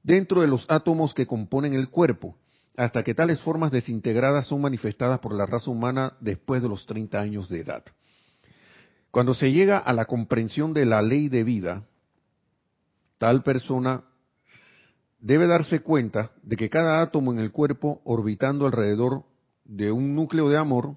[0.05, 2.37] dentro de los átomos que componen el cuerpo,
[2.77, 7.19] hasta que tales formas desintegradas son manifestadas por la raza humana después de los 30
[7.19, 7.83] años de edad.
[9.11, 11.85] Cuando se llega a la comprensión de la ley de vida,
[13.25, 14.05] tal persona
[15.19, 19.25] debe darse cuenta de que cada átomo en el cuerpo orbitando alrededor
[19.65, 20.95] de un núcleo de amor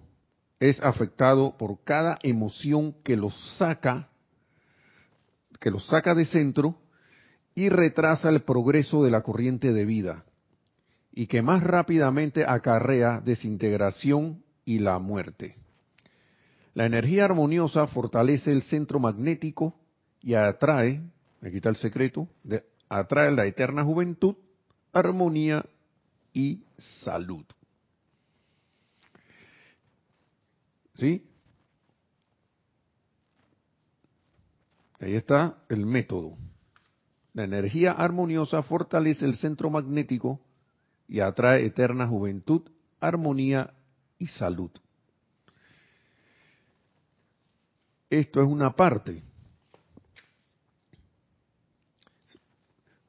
[0.60, 4.10] es afectado por cada emoción que los saca
[5.62, 6.76] que los saca de centro
[7.56, 10.26] y retrasa el progreso de la corriente de vida
[11.14, 15.56] y que más rápidamente acarrea desintegración y la muerte.
[16.74, 19.80] La energía armoniosa fortalece el centro magnético
[20.20, 21.02] y atrae,
[21.48, 22.28] me quita el secreto,
[22.90, 24.36] atrae la eterna juventud,
[24.92, 25.66] armonía
[26.34, 26.62] y
[27.06, 27.46] salud.
[30.96, 31.26] ¿Sí?
[35.00, 36.38] Ahí está el método.
[37.32, 40.42] La energía armoniosa fortalece el centro magnético
[41.08, 43.74] y atrae eterna juventud, armonía
[44.20, 44.72] y salud.
[48.10, 49.24] Esto es una parte.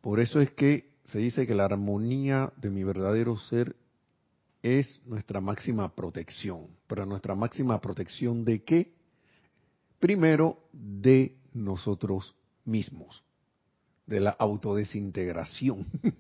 [0.09, 3.77] Por eso es que se dice que la armonía de mi verdadero ser
[4.63, 6.69] es nuestra máxima protección.
[6.87, 8.95] Pero nuestra máxima protección de qué?
[10.01, 13.23] Primero, de nosotros mismos
[14.07, 15.87] de la autodesintegración.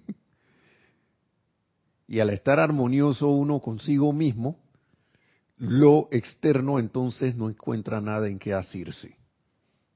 [2.06, 4.58] y al estar armonioso uno consigo mismo,
[5.56, 9.16] lo externo entonces no encuentra nada en qué asirse.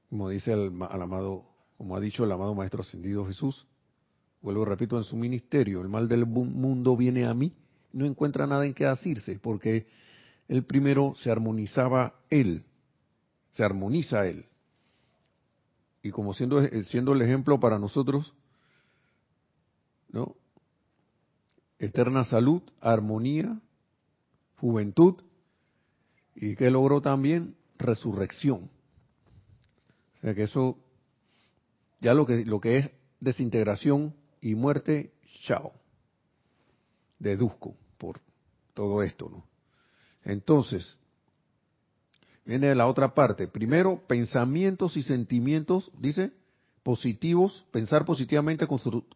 [0.09, 1.45] Como dice el, amado,
[1.77, 3.67] como ha dicho el amado Maestro Ascendido Jesús,
[4.43, 7.53] vuelvo repito en su ministerio, el mal del mundo viene a mí,
[7.93, 9.87] no encuentra nada en qué asirse, porque
[10.47, 12.63] él primero se armonizaba él,
[13.51, 14.45] se armoniza él
[16.03, 18.33] y como siendo, siendo el ejemplo para nosotros,
[20.09, 20.35] ¿no?
[21.79, 23.59] Eterna salud, armonía,
[24.57, 25.15] juventud,
[26.35, 28.69] y que logró también resurrección.
[30.17, 30.77] O sea que eso,
[32.01, 32.91] ya lo que, lo que es
[33.21, 34.13] desintegración
[34.43, 35.11] y muerte,
[35.45, 35.73] chao.
[37.17, 38.19] Deduzco por
[38.73, 39.45] todo esto, ¿no?
[40.23, 40.97] Entonces,
[42.45, 43.47] Viene la otra parte.
[43.47, 46.33] Primero, pensamientos y sentimientos, dice,
[46.83, 48.67] positivos, pensar positivamente,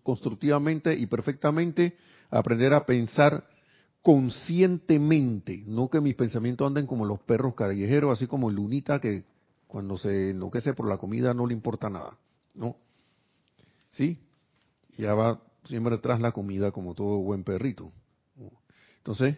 [0.03, 1.97] constructivamente y perfectamente,
[2.29, 3.45] aprender a pensar
[4.01, 9.25] conscientemente, no que mis pensamientos anden como los perros callejeros, así como Lunita que
[9.67, 12.17] cuando se enloquece por la comida no le importa nada,
[12.55, 12.77] ¿no?
[13.91, 14.17] ¿Sí?
[14.97, 17.91] Ya va siempre tras la comida como todo buen perrito.
[18.97, 19.37] Entonces,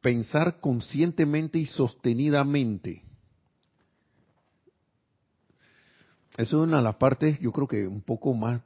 [0.00, 3.02] pensar conscientemente y sostenidamente.
[6.36, 8.62] Eso es una de las partes, yo creo que un poco más,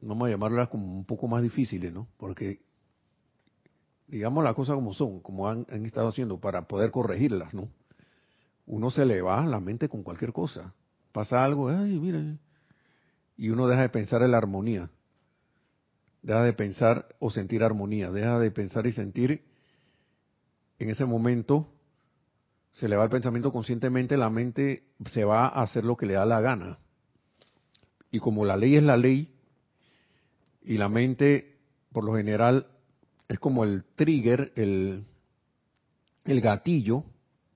[0.00, 2.06] vamos a llamarlas como un poco más difíciles, ¿no?
[2.18, 2.60] Porque,
[4.06, 7.68] digamos las cosas como son, como han, han estado haciendo, para poder corregirlas, ¿no?
[8.66, 10.74] Uno se le va a la mente con cualquier cosa.
[11.10, 12.36] Pasa algo, ay, mira,
[13.38, 14.90] y uno deja de pensar en la armonía.
[16.20, 19.44] Deja de pensar o sentir armonía, deja de pensar y sentir
[20.78, 21.68] en ese momento
[22.72, 26.14] se le va el pensamiento conscientemente, la mente se va a hacer lo que le
[26.14, 26.78] da la gana.
[28.10, 29.34] Y como la ley es la ley,
[30.62, 31.56] y la mente,
[31.92, 32.66] por lo general,
[33.26, 35.04] es como el trigger, el,
[36.24, 37.04] el gatillo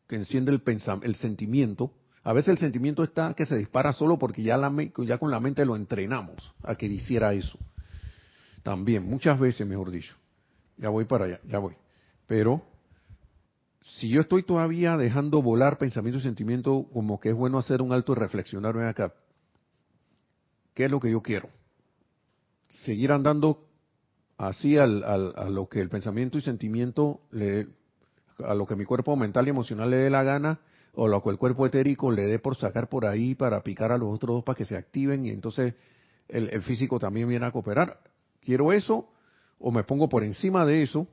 [0.09, 0.63] que enciende el,
[1.03, 1.93] el sentimiento.
[2.25, 5.41] A veces el sentimiento está que se dispara solo porque ya, la, ya con la
[5.41, 7.59] mente lo entrenamos a que hiciera eso.
[8.63, 10.15] También, muchas veces, mejor dicho.
[10.77, 11.75] Ya voy para allá, ya voy.
[12.29, 12.63] Pero
[13.81, 17.93] si yo estoy todavía dejando volar pensamiento y sentimiento, como que es bueno hacer un
[17.93, 19.13] alto y reflexionar, ven acá,
[20.75, 21.49] ¿qué es lo que yo quiero?
[22.85, 23.67] ¿Seguir andando
[24.39, 27.67] así al, a lo que el pensamiento y sentimiento, le,
[28.39, 30.61] a lo que mi cuerpo mental y emocional le dé la gana,
[30.95, 33.99] o lo que el cuerpo etérico le dé por sacar por ahí para picar a
[33.99, 35.75] los otros dos para que se activen y entonces
[36.29, 37.99] el, físico también viene a cooperar?
[38.41, 39.09] ¿Quiero eso?
[39.59, 41.07] ¿O me pongo por encima de eso?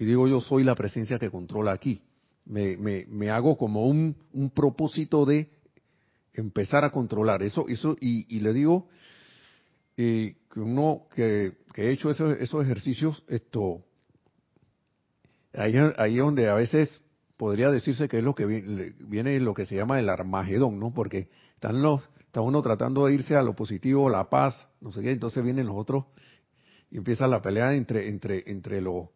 [0.00, 2.00] y digo yo soy la presencia que controla aquí.
[2.46, 5.50] Me, me, me hago como un, un, propósito de
[6.32, 8.88] empezar a controlar eso, eso y, y le digo
[9.98, 13.84] eh, que uno que, que he hecho esos, esos, ejercicios, esto,
[15.52, 16.88] ahí, ahí donde a veces
[17.40, 20.92] podría decirse que es lo que viene, lo que se llama el armagedón, ¿no?
[20.92, 25.00] Porque están los, está uno tratando de irse a lo positivo, la paz, no sé
[25.00, 26.04] qué, entonces vienen los otros
[26.90, 29.12] y empieza la pelea entre, entre, entre lo,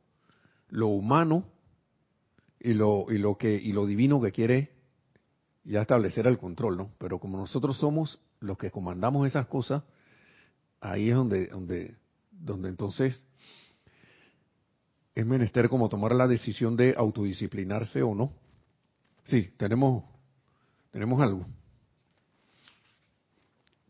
[0.71, 1.45] lo humano
[2.59, 4.71] y lo, y lo que y lo divino que quiere
[5.63, 6.93] ya establecer el control, ¿no?
[6.97, 9.83] Pero como nosotros somos los que comandamos esas cosas,
[10.81, 11.95] ahí es donde donde
[12.31, 13.23] donde entonces
[15.15, 18.33] es menester como tomar la decisión de autodisciplinarse o no.
[19.25, 20.05] Sí, tenemos
[20.91, 21.47] tenemos algo.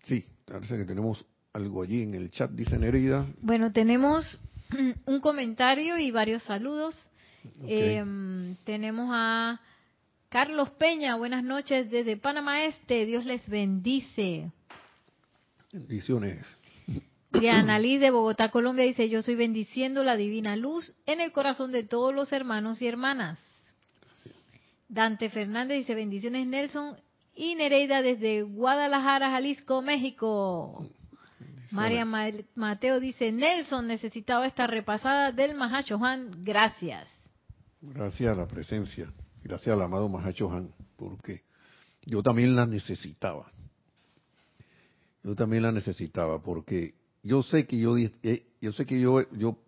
[0.05, 3.27] Sí, parece que tenemos algo allí en el chat, dice Nereida.
[3.41, 4.41] Bueno, tenemos
[5.07, 6.95] un comentario y varios saludos.
[7.67, 9.61] Em, tenemos a
[10.31, 14.51] Carlos Peña, buenas noches desde Panamá Este, Dios les bendice.
[15.73, 16.47] Bendiciones.
[17.41, 21.73] Diana Liz de Bogotá, Colombia dice, yo soy bendiciendo la divina luz en el corazón
[21.73, 23.39] de todos los hermanos y hermanas.
[24.89, 26.97] Dante Fernández dice, bendiciones Nelson
[27.35, 30.89] y Nereida desde Guadalajara, Jalisco, México.
[31.73, 32.05] María
[32.55, 37.09] Mateo dice, Nelson necesitaba esta repasada del Mahacho Han, gracias.
[37.81, 39.13] Gracias a la presencia,
[39.43, 41.43] gracias al amado Mahacho Han, porque
[42.07, 43.51] yo también la necesitaba.
[45.25, 46.95] Yo también la necesitaba, porque
[47.25, 49.59] yo sé que yo, eh, yo sé que yo, yo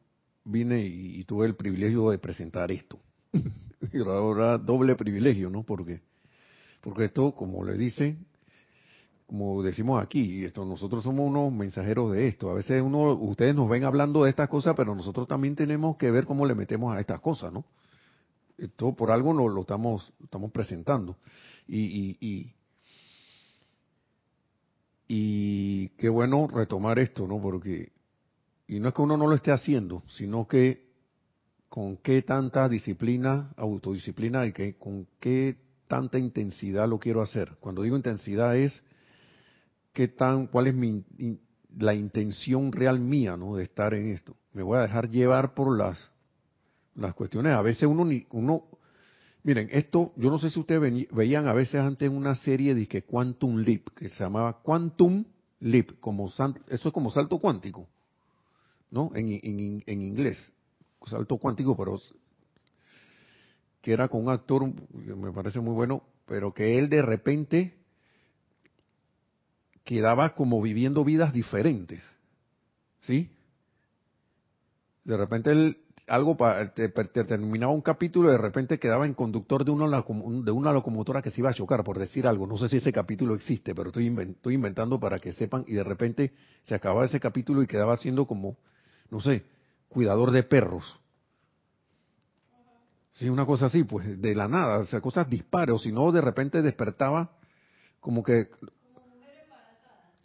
[0.44, 3.00] vine y, tuve el privilegio de presentar esto.
[3.92, 5.62] y ahora doble privilegio, ¿no?
[5.62, 6.00] Porque,
[6.82, 8.26] porque esto, como le dicen,
[9.26, 12.50] como decimos aquí, esto, nosotros somos unos mensajeros de esto.
[12.50, 16.10] A veces uno, ustedes nos ven hablando de estas cosas, pero nosotros también tenemos que
[16.10, 17.64] ver cómo le metemos a estas cosas, ¿no?
[18.58, 21.16] Esto por algo nos lo estamos, estamos presentando.
[21.66, 22.52] Y, y, y,
[25.08, 27.40] y qué bueno retomar esto, ¿no?
[27.40, 27.92] Porque,
[28.66, 30.86] y no es que uno no lo esté haciendo, sino que
[31.68, 35.56] con qué tanta disciplina, autodisciplina y que con qué
[35.88, 37.56] tanta intensidad lo quiero hacer.
[37.60, 38.82] Cuando digo intensidad es
[39.92, 41.04] qué tan, cuál es mi,
[41.78, 43.56] la intención real mía, ¿no?
[43.56, 44.36] De estar en esto.
[44.52, 46.10] Me voy a dejar llevar por las,
[46.94, 47.52] las cuestiones.
[47.52, 48.64] A veces uno ni, uno,
[49.46, 53.02] miren, esto, yo no sé si ustedes veían a veces antes una serie de que
[53.02, 55.24] Quantum Leap, que se llamaba Quantum
[55.60, 57.86] Leap, como eso es como salto cuántico,
[58.90, 59.12] ¿no?
[59.14, 59.28] En,
[59.86, 60.52] en, inglés,
[61.06, 61.96] salto cuántico, pero
[63.80, 67.78] que era con un actor, me parece muy bueno, pero que él de repente
[69.84, 72.02] quedaba como viviendo vidas diferentes.
[73.02, 73.30] ¿Sí?
[75.04, 76.36] De repente él, algo
[76.74, 81.20] te, terminaba un capítulo y de repente quedaba en conductor de una, de una locomotora
[81.20, 82.46] que se iba a chocar, por decir algo.
[82.46, 84.06] No sé si ese capítulo existe, pero estoy,
[84.54, 85.64] inventando para que sepan.
[85.66, 86.32] Y de repente
[86.62, 88.56] se acababa ese capítulo y quedaba siendo como,
[89.10, 89.44] no sé,
[89.88, 90.98] cuidador de perros.
[93.14, 96.12] Sí, una cosa así, pues de la nada, o sea, cosas dispares, o si no,
[96.12, 97.30] de repente despertaba
[97.98, 98.50] como que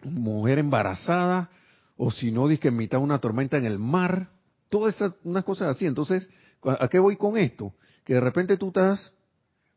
[0.03, 1.49] mujer embarazada,
[1.95, 4.29] o si no, dice que en mitad de una tormenta en el mar,
[4.71, 5.85] todas esas unas cosas así.
[5.85, 6.27] Entonces,
[6.63, 7.73] ¿A qué voy con esto?
[8.03, 9.11] Que de repente tú estás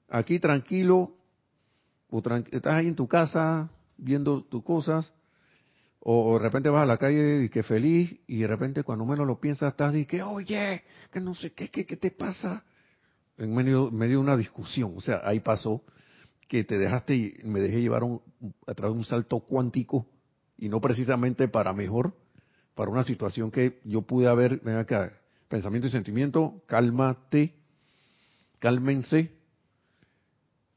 [0.09, 1.17] aquí tranquilo,
[2.11, 5.11] o estás ahí en tu casa viendo tus cosas,
[6.01, 9.27] o, de repente vas a la calle y que feliz, y de repente cuando menos
[9.27, 12.65] lo piensas estás y que, oye, que no sé qué, qué, qué te pasa,
[13.39, 14.93] en medio, medio de una discusión.
[14.97, 15.83] O sea, ahí pasó
[16.47, 18.03] que te dejaste y me dejé llevar
[18.67, 20.07] a través de un salto cuántico,
[20.59, 22.15] y no precisamente para mejor,
[22.75, 25.13] para una situación que yo pude haber, ven acá,
[25.49, 27.55] pensamiento y sentimiento, cálmate,
[28.59, 29.33] cálmense,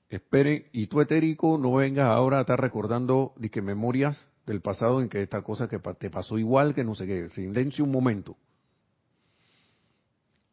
[0.10, 5.02] esperen, y tú etérico no vengas ahora a estar recordando de que memorias del pasado
[5.02, 8.38] en que esta cosa que te pasó igual, que no sé qué, silencio un momento.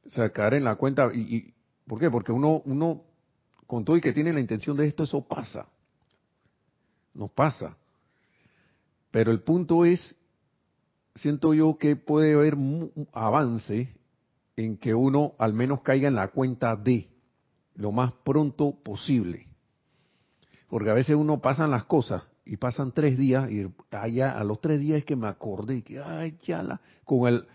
[0.06, 1.54] O sea, caer en la cuenta, y,
[1.86, 2.10] ¿por qué?
[2.10, 3.02] Porque uno, uno,
[3.66, 5.66] con todo y que tiene la intención de esto, eso pasa.
[7.14, 7.76] Nos pasa.
[9.10, 10.16] Pero el punto es,
[11.14, 13.96] siento yo que puede haber un avance
[14.56, 17.08] en que uno al menos caiga en la cuenta de
[17.74, 19.48] lo más pronto posible.
[20.68, 24.60] Porque a veces uno pasan las cosas y pasan tres días y allá a los
[24.60, 27.46] tres días es que me acordé que ay ya la con el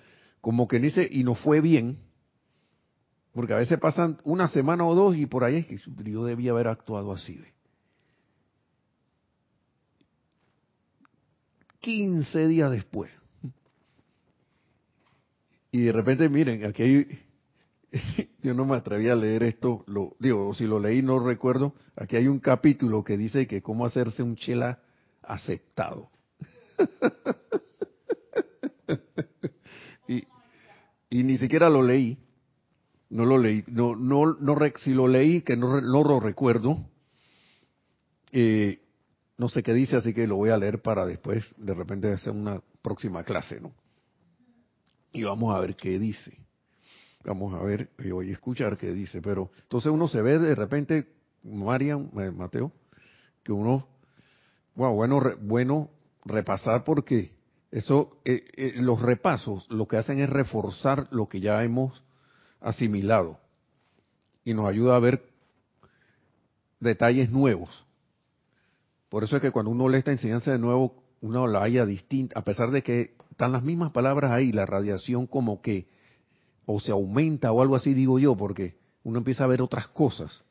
[0.42, 2.00] como que dice y no fue bien
[3.34, 6.52] porque a veces pasan una semana o dos y por ahí es que yo debía
[6.52, 7.40] haber actuado así
[11.82, 13.12] 15 días después
[15.72, 17.20] y de repente miren aquí hay
[18.44, 22.16] yo no me atreví a leer esto, lo digo, si lo leí no recuerdo, aquí
[22.16, 24.80] hay un capítulo que dice que cómo hacerse un chela
[25.22, 26.10] aceptado.
[30.08, 30.24] y,
[31.10, 32.18] y, ni siquiera lo leí,
[33.10, 36.78] no lo leí, no, no, no si lo leí que no, no lo recuerdo,
[38.32, 38.82] eh,
[39.38, 42.34] no sé qué dice, así que lo voy a leer para después de repente hacer
[42.34, 43.74] una próxima clase, ¿no?
[45.12, 46.38] Y vamos a ver qué dice.
[47.24, 49.22] Vamos a ver y voy a escuchar qué dice.
[49.22, 51.08] Pero entonces uno se ve de repente,
[51.44, 52.72] Marian, eh, Mateo,
[53.44, 53.88] que uno,
[54.76, 55.90] wow, bueno, bueno
[56.26, 57.32] repasar porque
[57.72, 62.04] eso, eh, eh, los repasos lo que hacen es reforzar lo que ya hemos
[62.62, 63.40] asimilado
[64.44, 65.24] y nos ayuda a ver
[66.80, 67.86] detalles nuevos.
[69.10, 72.40] Por eso es que cuando uno lee esta enseñanza de nuevo, uno la haya distinta,
[72.40, 75.88] a pesar de que están las mismas palabras ahí, la radiación como que
[76.66, 78.76] o se aumenta o algo así, digo yo, porque
[79.06, 80.44] uno empieza a ver otras cosas.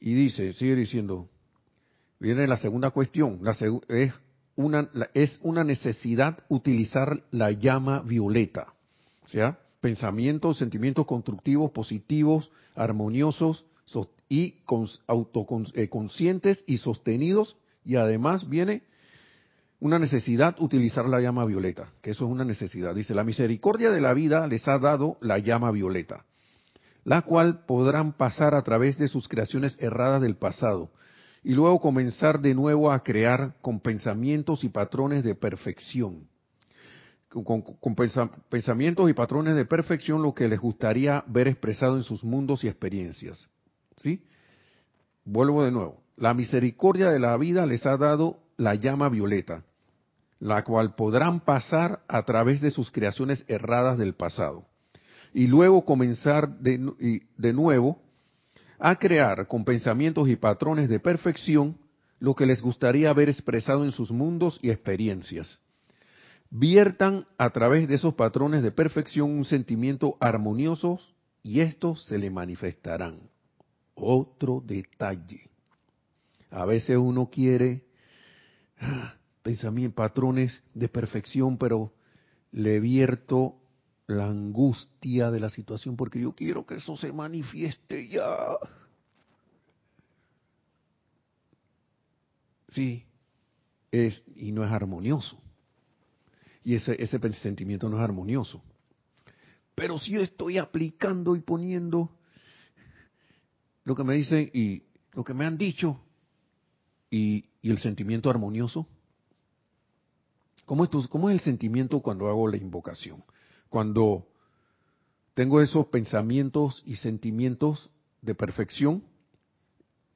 [0.00, 1.28] Y dice, sigue diciendo,
[2.18, 3.42] viene la segunda cuestión,
[3.90, 4.14] es,
[4.56, 8.72] una, es una necesidad utilizar la llama violeta,
[9.26, 13.66] sea, pensamientos, sentimientos constructivos, positivos, armoniosos
[14.30, 14.54] y
[15.06, 18.84] autoconscientes eh, y sostenidos, y además viene
[19.80, 22.94] una necesidad utilizar la llama violeta, que eso es una necesidad.
[22.94, 26.24] Dice, la misericordia de la vida les ha dado la llama violeta,
[27.04, 30.90] la cual podrán pasar a través de sus creaciones erradas del pasado
[31.46, 36.26] y luego comenzar de nuevo a crear con pensamientos y patrones de perfección.
[37.28, 37.62] Con,
[38.48, 42.68] pensamientos y patrones de perfección lo que les gustaría ver expresado en sus mundos y
[42.68, 43.48] experiencias.
[43.98, 44.24] ¿Sí?
[45.24, 46.02] Vuelvo de nuevo.
[46.16, 49.64] La misericordia de la vida les ha dado la llama violeta,
[50.38, 54.66] la cual podrán pasar a través de sus creaciones erradas del pasado,
[55.32, 56.78] y luego comenzar de,
[57.52, 58.00] nuevo
[58.78, 61.76] a crear con pensamientos y patrones de perfección
[62.18, 65.58] lo que les gustaría ver expresado en sus mundos y experiencias.
[66.48, 70.98] Viertan a través de esos patrones de perfección un sentimiento armonioso
[71.42, 73.18] y estos se le manifestarán.
[73.94, 75.50] Otro detalle.
[76.50, 77.85] A veces uno quiere
[79.42, 81.92] pensamientos, patrones de perfección, pero
[82.52, 83.56] le vierto
[84.06, 88.56] la angustia de la situación porque yo quiero que eso se manifieste ya.
[92.68, 93.04] Sí,
[93.90, 95.40] es, y no es armonioso.
[96.62, 98.62] Y ese, ese sentimiento no es armonioso.
[99.74, 102.10] Pero si yo estoy aplicando y poniendo
[103.84, 106.00] lo que me dicen y lo que me han dicho,
[107.10, 108.86] y, el sentimiento armonioso?
[110.64, 113.22] ¿Cómo es, ¿Cómo es el sentimiento cuando hago la invocación?
[113.68, 114.26] Cuando
[115.34, 117.90] tengo esos pensamientos y sentimientos
[118.22, 119.04] de perfección,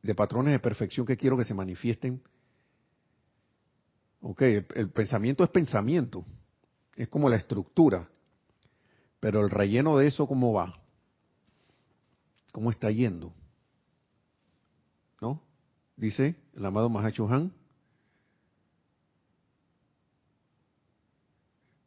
[0.02, 2.22] de patrones de perfección que quiero que se manifiesten.
[4.22, 6.24] Ok, el, pensamiento es pensamiento,
[6.96, 8.08] es como la estructura,
[9.18, 10.78] pero el relleno de eso, ¿cómo va?
[12.52, 13.32] ¿Cómo está yendo?
[15.20, 15.42] ¿No?
[15.96, 17.52] Dice el amado Mahacho Han.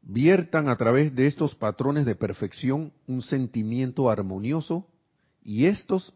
[0.02, 4.86] viertan a través de estos patrones de perfección un sentimiento armonioso
[5.44, 6.14] y estos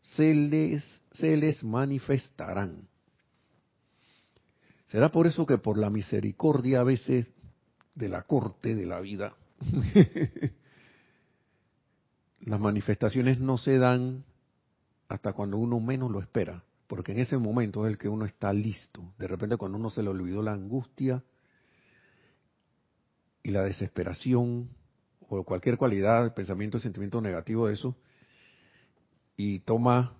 [0.00, 2.86] se les, se les manifestarán.
[4.86, 7.26] Será por eso que por la misericordia a veces
[7.94, 9.34] de la corte de la vida,
[12.40, 14.24] las manifestaciones no se dan
[15.08, 16.62] hasta cuando uno menos lo espera,
[16.94, 19.02] porque en ese momento es el que uno está listo.
[19.18, 21.24] De repente cuando uno se le olvidó la angustia
[23.42, 24.68] y la desesperación
[25.18, 27.96] o cualquier cualidad, pensamiento, sentimiento negativo de eso,
[29.36, 30.14] y toma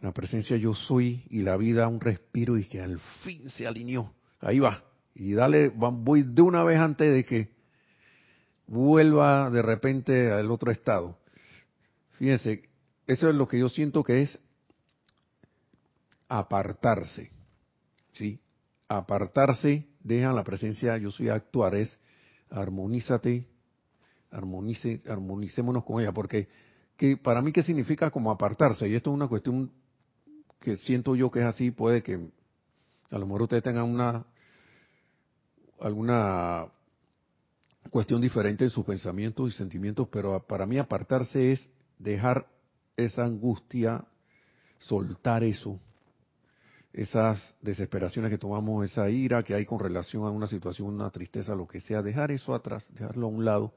[0.00, 4.14] la presencia yo soy y la vida un respiro y que al fin se alineó.
[4.38, 4.84] Ahí va.
[5.16, 7.48] Y dale, voy de una vez antes de que
[8.68, 11.18] vuelva de repente al otro estado.
[12.18, 12.68] Fíjense,
[13.08, 14.40] eso es lo que yo siento que es
[16.30, 17.30] apartarse.
[18.12, 18.40] ¿Sí?
[18.88, 21.98] Apartarse, deja la presencia yo soy actuar, es
[22.48, 23.46] armonízate,
[24.30, 26.48] armonice, armonicémonos con ella, porque
[26.96, 29.72] que para mí qué significa como apartarse, y esto es una cuestión
[30.60, 32.30] que siento yo que es así, puede que
[33.10, 34.24] a lo mejor ustedes tengan una
[35.80, 36.66] alguna
[37.90, 42.46] cuestión diferente en sus pensamientos y sentimientos, pero para mí apartarse es dejar
[42.96, 44.04] esa angustia,
[44.78, 45.80] soltar eso,
[46.92, 51.54] esas desesperaciones que tomamos, esa ira que hay con relación a una situación, una tristeza,
[51.54, 53.74] lo que sea, dejar eso atrás, dejarlo a un lado.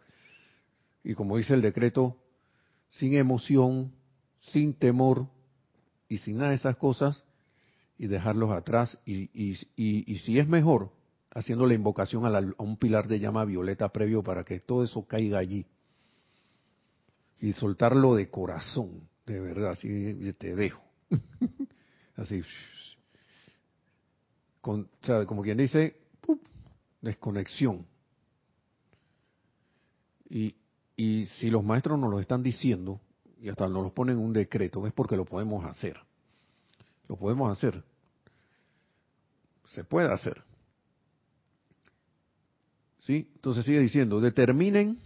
[1.03, 2.17] Y como dice el decreto,
[2.87, 3.91] sin emoción,
[4.39, 5.27] sin temor
[6.09, 7.23] y sin nada de esas cosas,
[7.97, 8.97] y dejarlos atrás.
[9.05, 10.91] Y, y, y, si es mejor,
[11.31, 15.05] haciendo la invocación a, a un pilar de llama violeta previo para que todo eso
[15.05, 15.65] caiga allí.
[17.39, 20.81] Y soltarlo de corazón, de verdad, así te dejo.
[22.15, 22.41] así
[24.63, 24.89] con,
[25.27, 25.97] como quien dice,
[27.01, 27.85] desconexión.
[30.29, 30.55] Y,
[30.95, 33.01] y si los maestros nos lo están diciendo,
[33.41, 35.99] y hasta nos lo ponen en un decreto, es porque lo podemos hacer.
[37.09, 37.83] Lo podemos hacer.
[39.71, 40.41] Se puede hacer.
[43.01, 43.29] ¿Sí?
[43.35, 44.97] Entonces sigue diciendo, determinen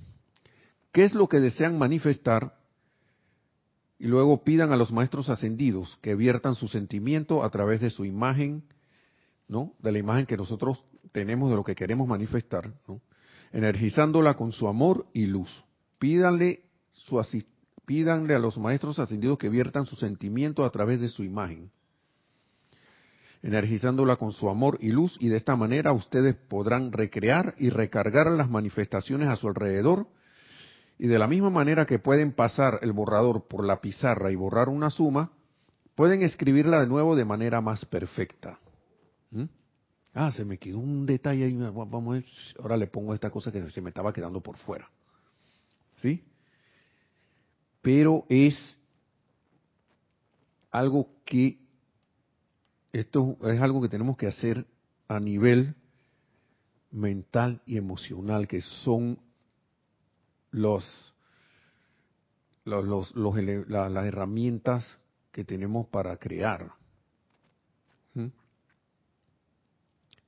[0.91, 2.59] qué es lo que desean manifestar
[3.97, 8.05] y luego pidan a los maestros ascendidos que viertan su sentimiento a través de su
[8.05, 8.63] imagen,
[9.47, 9.73] ¿no?
[9.79, 12.73] De la imagen que nosotros tenemos de lo que queremos manifestar.
[13.51, 15.63] Energizándola con su amor y luz.
[15.99, 16.63] Pídanle,
[17.85, 21.71] pídanle a los maestros ascendidos que viertan su sentimiento a través de su imagen.
[23.41, 28.27] Energizándola con su amor y luz y de esta manera ustedes podrán recrear y recargar
[28.31, 30.07] las manifestaciones a su alrededor
[30.99, 34.67] y de la misma manera que pueden pasar el borrador por la pizarra y borrar
[34.69, 35.31] una suma,
[35.95, 38.59] pueden escribirla de nuevo de manera más perfecta.
[39.31, 39.45] ¿Mm?
[40.13, 41.55] Ah, se me quedó un detalle ahí.
[41.55, 42.23] Vamos.
[42.59, 44.89] Ahora le pongo esta cosa que se me estaba quedando por fuera.
[45.97, 46.23] ¿Sí?
[47.81, 48.55] Pero es
[50.71, 51.59] algo que,
[52.91, 54.65] esto es algo que tenemos que hacer
[55.07, 55.75] a nivel
[56.91, 59.19] mental y emocional, que son
[60.51, 61.13] los,
[62.65, 64.99] las herramientas
[65.31, 66.71] que tenemos para crear.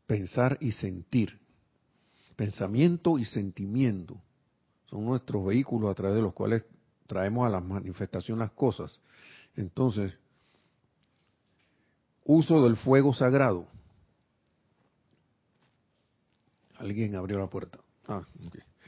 [0.09, 1.39] Pensar y sentir.
[2.35, 4.19] Pensamiento y sentimiento
[4.87, 6.65] son nuestros vehículos a través de los cuales
[7.05, 8.99] traemos a la manifestación las cosas.
[9.55, 10.17] Entonces,
[12.23, 13.67] uso del fuego sagrado.
[16.79, 17.77] Alguien abrió la puerta.
[18.07, 18.25] Ah,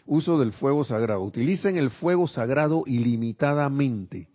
[0.08, 1.22] Uso del fuego sagrado.
[1.22, 4.28] Utilicen el fuego sagrado ilimitadamente.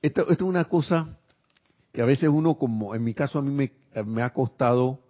[0.00, 1.18] Esto, es una cosa
[1.92, 3.70] que a veces uno, como en mi caso a mí
[4.06, 5.05] me ha costado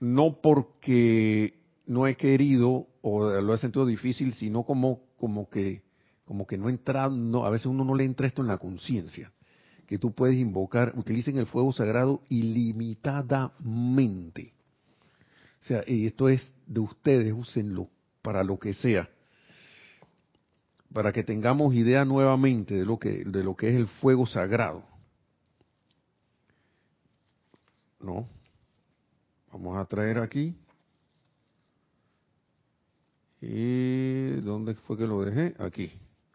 [0.00, 5.82] no porque no he querido o lo he sentido difícil, sino como, como que,
[6.24, 9.32] como que no entra, no, a veces uno no le entra esto en la conciencia,
[9.86, 14.52] que tú puedes invocar, utilicen el fuego sagrado ilimitadamente.
[15.62, 17.88] O sea, y esto es de ustedes, úsenlo
[18.22, 19.08] para lo que sea,
[20.92, 24.84] para que tengamos idea nuevamente de lo que, de lo que es el fuego sagrado.
[28.00, 28.28] ¿No?
[29.52, 30.56] Vamos a traer aquí.
[33.40, 35.54] ¿Y dónde fue que lo dejé?
[35.58, 35.90] Aquí.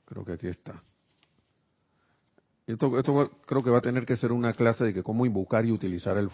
[0.06, 0.82] Creo que aquí está.
[2.66, 5.66] Esto, esto creo que va a tener que ser una clase de que cómo invocar
[5.66, 6.30] y utilizar el,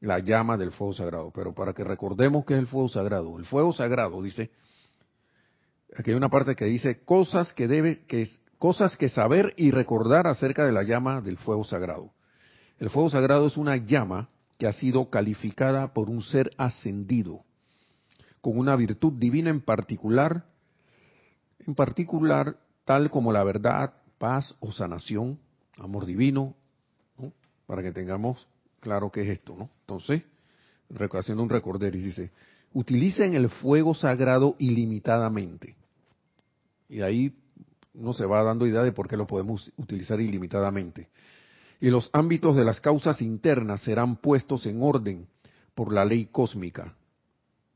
[0.00, 1.32] la llama del fuego sagrado.
[1.34, 3.38] Pero para que recordemos qué es el fuego sagrado.
[3.38, 4.50] El fuego sagrado dice,
[5.96, 8.26] aquí hay una parte que dice cosas que debe, que
[8.58, 12.12] cosas que saber y recordar acerca de la llama del fuego sagrado.
[12.78, 14.28] El fuego sagrado es una llama
[14.62, 17.42] que ha sido calificada por un ser ascendido
[18.40, 20.44] con una virtud divina en particular,
[21.66, 25.40] en particular tal como la verdad, paz o sanación,
[25.78, 26.54] amor divino,
[27.66, 28.46] para que tengamos
[28.78, 29.68] claro qué es esto, ¿no?
[29.80, 30.22] Entonces,
[31.10, 32.30] haciendo un recorder, y dice,
[32.72, 35.74] utilicen el fuego sagrado ilimitadamente.
[36.88, 37.36] Y ahí
[37.94, 41.08] no se va dando idea de por qué lo podemos utilizar ilimitadamente.
[41.82, 45.26] Y los ámbitos de las causas internas serán puestos en orden
[45.74, 46.94] por la ley cósmica.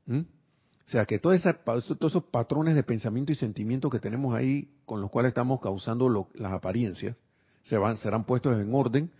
[0.06, 0.20] ¿Mm?
[0.20, 5.10] O sea que todos esos patrones de pensamiento y sentimiento que tenemos ahí, con los
[5.10, 7.16] cuales estamos causando las apariencias,
[7.64, 9.10] se van, serán puestos en orden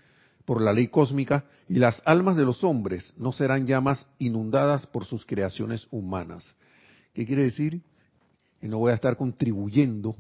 [0.45, 4.87] por la ley cósmica y las almas de los hombres no serán ya más inundadas
[4.87, 6.55] por sus creaciones humanas.
[7.13, 7.83] ¿Qué quiere decir?
[8.61, 10.15] Que no voy a estar contribuyendo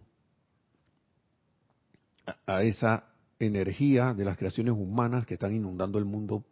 [2.45, 3.05] a esa
[3.39, 6.45] energía de las creaciones humanas que están inundando el mundo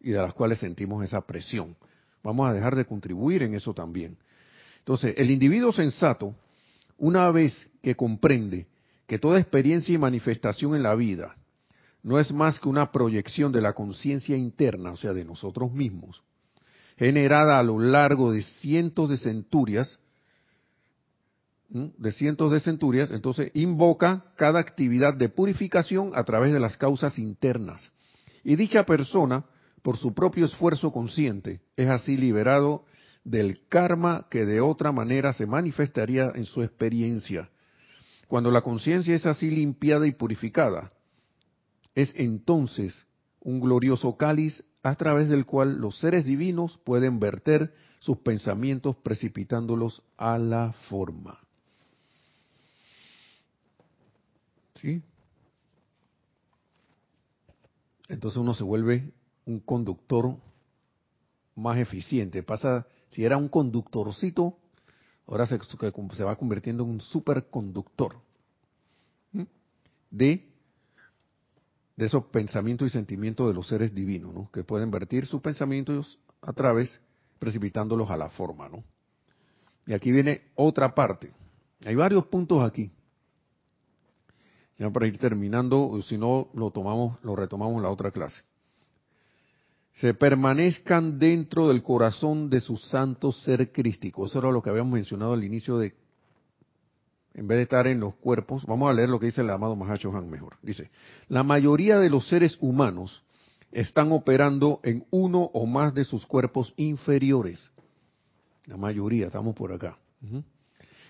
[0.00, 1.76] y de las cuales sentimos esa presión.
[2.22, 4.16] Vamos a dejar de contribuir en eso también.
[4.78, 6.34] Entonces, el individuo sensato,
[6.98, 8.66] una vez que comprende
[9.06, 11.36] que toda experiencia y manifestación en la vida
[12.02, 16.22] no es más que una proyección de la conciencia interna, o sea, de nosotros mismos,
[16.96, 20.00] generada a lo largo de cientos de centurias,
[21.72, 27.18] de cientos de centurias, entonces invoca cada actividad de purificación a través de las causas
[27.18, 27.92] internas.
[28.44, 29.46] Y dicha persona,
[29.82, 32.84] por su propio esfuerzo consciente, es así liberado
[33.24, 37.48] del karma que de otra manera se manifestaría en su experiencia.
[38.28, 40.90] Cuando la conciencia es así limpiada y purificada,
[41.94, 43.06] es entonces
[43.40, 50.02] un glorioso cáliz a través del cual los seres divinos pueden verter sus pensamientos precipitándolos
[50.18, 51.38] a la forma.
[54.74, 55.02] ¿Sí?
[58.08, 59.12] Entonces uno se vuelve
[59.46, 60.36] un conductor
[61.54, 62.42] más eficiente.
[62.42, 64.58] Pasa, si era un conductorcito,
[65.26, 65.58] ahora se,
[66.24, 68.16] va convirtiendo en un superconductor
[70.10, 70.46] de,
[71.96, 74.50] de esos pensamientos y sentimientos de los seres divinos, ¿no?
[74.52, 77.00] que pueden vertir sus pensamientos a través,
[77.38, 78.68] precipitándolos a la forma.
[78.68, 78.84] ¿no?
[79.86, 81.32] Y aquí viene otra parte.
[81.84, 82.90] Hay varios puntos aquí.
[84.82, 88.42] Ya para ir terminando, si no lo tomamos, lo retomamos en la otra clase.
[89.94, 94.26] Se permanezcan dentro del corazón de su santo ser crístico.
[94.26, 95.94] Eso era lo que habíamos mencionado al inicio de,
[97.34, 99.76] en vez de estar en los cuerpos, vamos a leer lo que dice el amado
[99.76, 100.56] Mahacho Han mejor.
[100.62, 100.90] Dice,
[101.28, 103.22] la mayoría de los seres humanos
[103.70, 107.70] están operando en uno o más de sus cuerpos inferiores.
[108.66, 109.96] La mayoría, estamos por acá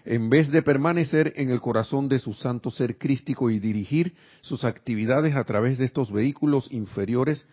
[0.04, 4.64] en vez de permanecer en el corazón de su santo ser crístico y dirigir sus
[4.64, 7.46] actividades a través de estos vehículos inferiores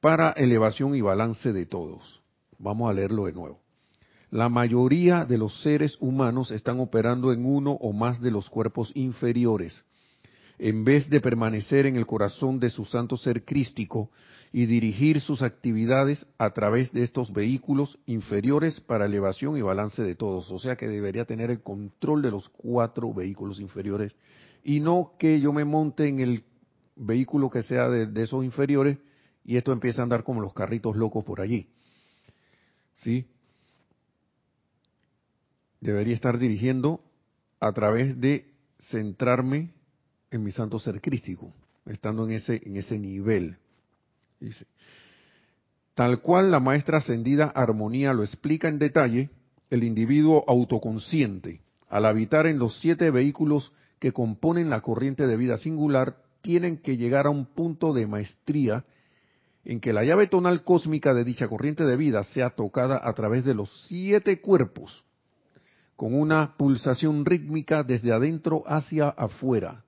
[0.00, 2.22] para elevación y balance de todos.
[2.58, 3.60] Vamos a leerlo de nuevo.
[4.30, 8.90] La mayoría de los seres humanos están operando en uno o más de los cuerpos
[8.94, 9.84] inferiores.
[10.58, 14.10] En vez de permanecer en el corazón de su santo ser crístico
[14.56, 20.14] y dirigir sus actividades a través de estos vehículos inferiores para elevación y balance de
[20.14, 20.50] todos.
[20.50, 24.14] O sea que debería tener el control de los cuatro vehículos inferiores
[24.64, 26.42] y no que yo me monte en el
[26.94, 28.96] vehículo que sea de, esos inferiores
[29.44, 31.68] y esto empieza a andar como los carritos locos por allí.
[32.94, 33.26] ¿Sí?
[35.82, 37.04] Debería estar dirigiendo
[37.60, 38.54] a través de
[38.88, 39.74] centrarme
[40.30, 41.52] en mi santo ser crístico,
[41.84, 43.58] estando en ese, en ese nivel.
[44.40, 44.66] Dice,
[45.94, 49.30] tal cual la maestra ascendida Armonía lo explica en detalle,
[49.70, 55.56] el individuo autoconsciente, al habitar en los siete vehículos que componen la corriente de vida
[55.56, 58.84] singular, tienen que llegar a un punto de maestría
[59.64, 63.44] en que la llave tonal cósmica de dicha corriente de vida sea tocada a través
[63.44, 65.04] de los siete cuerpos,
[65.96, 69.85] con una pulsación rítmica desde adentro hacia afuera,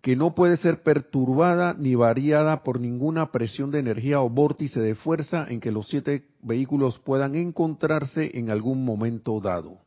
[0.00, 4.94] que no puede ser perturbada ni variada por ninguna presión de energía o vórtice de
[4.94, 9.78] fuerza en que los siete vehículos puedan encontrarse en algún momento dado.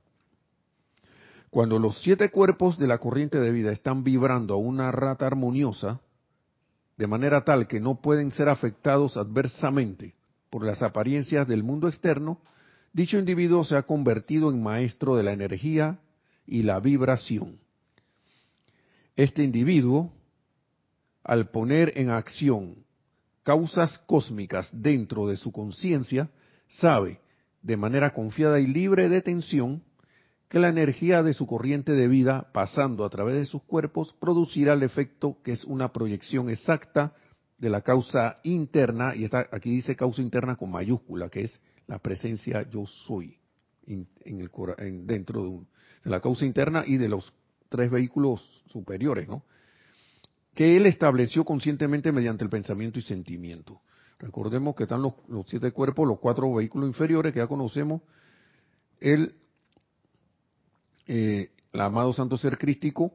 [1.49, 5.99] Cuando los siete cuerpos de la corriente de vida están vibrando a una rata armoniosa,
[6.97, 10.13] de manera tal que no pueden ser afectados adversamente
[10.51, 12.39] por las apariencias del mundo externo,
[12.91, 15.99] dicho individuo se ha convertido en maestro de la energía
[16.45, 17.62] y la vibración.
[19.15, 20.11] Este individuo,
[21.23, 22.83] al poner en acción
[23.43, 26.29] causas cósmicas dentro de su conciencia,
[26.67, 27.19] sabe,
[27.61, 29.83] de manera confiada y libre de tensión,
[30.49, 34.73] que la energía de su corriente de vida, pasando a través de sus cuerpos, producirá
[34.73, 37.13] el efecto que es una proyección exacta
[37.57, 41.99] de la causa interna, y está, aquí dice causa interna con mayúscula, que es la
[41.99, 43.37] presencia yo soy,
[43.85, 44.49] en el,
[45.05, 45.49] dentro de,
[46.03, 47.33] de la causa interna y de los
[47.73, 49.43] tres vehículos superiores, ¿no?
[50.53, 53.81] Que él estableció conscientemente mediante el pensamiento y sentimiento.
[54.19, 55.15] Recordemos que están los,
[55.47, 58.03] siete cuerpos, los cuatro vehículos inferiores que ya conocemos.
[58.99, 59.35] El,
[61.07, 63.11] eh, amado santo ser crístico,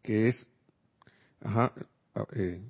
[0.00, 0.46] que es
[2.36, 2.62] eh,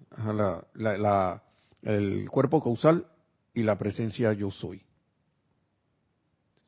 [1.83, 3.07] el cuerpo causal
[3.53, 4.83] y la presencia yo soy.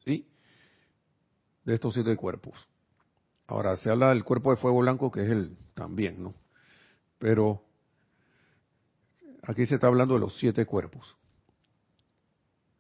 [0.05, 0.29] ¿Sí?
[1.65, 2.55] De estos siete cuerpos.
[3.47, 6.35] Ahora, se habla del cuerpo de fuego blanco, que es el también, ¿no?
[7.19, 7.63] Pero
[9.43, 11.17] aquí se está hablando de los siete cuerpos.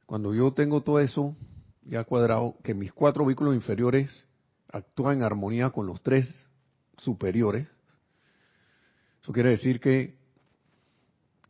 [0.06, 1.36] Cuando yo tengo todo eso
[1.84, 4.24] ya cuadrado, que mis cuatro vehículos inferiores
[4.68, 6.26] actúan en armonía con los tres
[6.98, 7.68] superiores,
[9.22, 10.16] eso quiere decir que,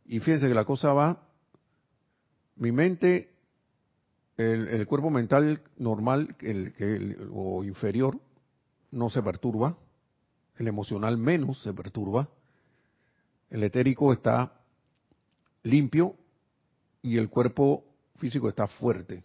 [0.05, 1.27] y fíjense que la cosa va,
[2.55, 3.33] mi mente,
[4.37, 8.19] el, cuerpo mental normal el, o inferior,
[8.91, 9.77] no se perturba,
[10.57, 12.29] el emocional menos se perturba,
[13.49, 14.53] el etérico está
[15.63, 16.15] limpio
[17.01, 17.85] y el cuerpo
[18.17, 19.23] físico está fuerte.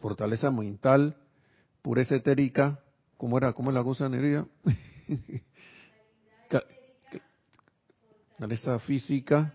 [0.00, 1.16] Fortaleza mental,
[1.82, 2.80] pureza etérica,
[3.16, 3.52] ¿cómo era?
[3.52, 4.46] ¿Cómo es la cosa, Nerea?
[8.32, 9.52] Fortaleza física,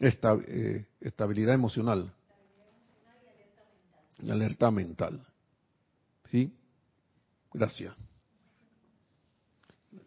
[0.00, 2.12] eh, estabilidad emocional
[4.22, 5.26] y alerta mental.
[6.30, 6.52] ¿Sí?
[7.52, 7.94] Gracias.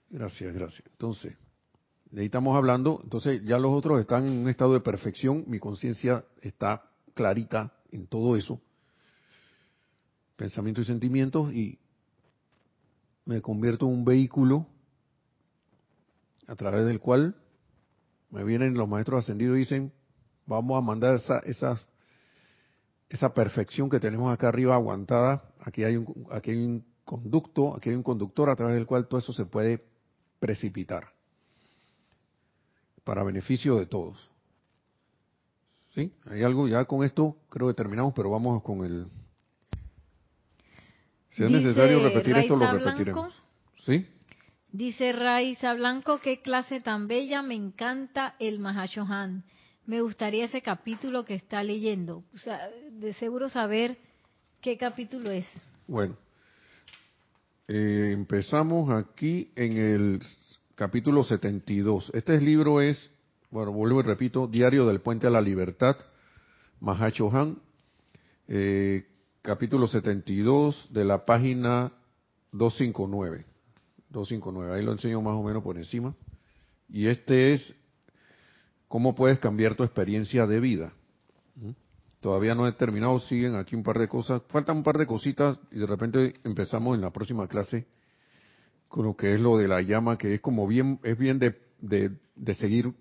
[0.10, 0.84] Gracias, gracias.
[0.92, 1.38] Entonces,
[2.12, 5.60] de ahí estamos hablando, entonces ya los otros están en un estado de perfección, mi
[5.60, 8.62] conciencia está clarita en todo eso,
[10.38, 11.80] pensamientos y sentimientos, y
[13.26, 14.68] me convierto en un vehículo
[16.48, 17.36] a través del cual
[18.30, 19.92] me vienen los maestros ascendidos y dicen,
[20.46, 21.78] vamos a mandar esa, esa,
[23.10, 27.90] esa perfección que tenemos acá arriba aguantada, aquí hay un, aquí hay un conducto, aquí
[27.90, 29.97] hay un conductor a través del cual todo eso se puede
[30.40, 31.12] precipitar
[33.04, 34.30] para beneficio de todos.
[35.96, 36.12] ¿Sí?
[36.26, 39.08] Hay algo, ya con esto creo que terminamos, pero vamos con el...
[41.32, 43.34] Si es necesario repetir esto, lo repetiremos.
[43.86, 44.08] ¿Sí?
[44.72, 49.44] Dice Raiza Blanco, qué clase tan bella, me encanta el Mahashohan.
[49.86, 52.24] Me gustaría ese capítulo que está leyendo.
[52.34, 53.98] O sea, de seguro saber
[54.60, 55.46] qué capítulo es.
[55.88, 56.18] Bueno,
[57.68, 60.22] eh, empezamos aquí en el
[60.76, 62.12] capítulo 72.
[62.14, 63.12] Este libro es,
[63.52, 65.98] bueno, vuelvo y repito, Diario del Puente a la Libertad,
[66.80, 67.60] Mahacho Han,
[68.48, 69.06] eh,
[69.42, 71.92] capítulo 72 de la página
[72.54, 73.46] 259.
[74.12, 76.16] 259, ahí lo enseño más o menos por encima.
[76.88, 77.76] Y este es
[78.88, 80.94] cómo puedes cambiar tu experiencia de vida.
[82.20, 84.42] Todavía no he terminado, siguen aquí un par de cosas.
[84.48, 87.86] Faltan un par de cositas y de repente empezamos en la próxima clase
[88.88, 91.56] con lo que es lo de la llama, que es como bien, es bien de,
[91.80, 92.94] de, seguir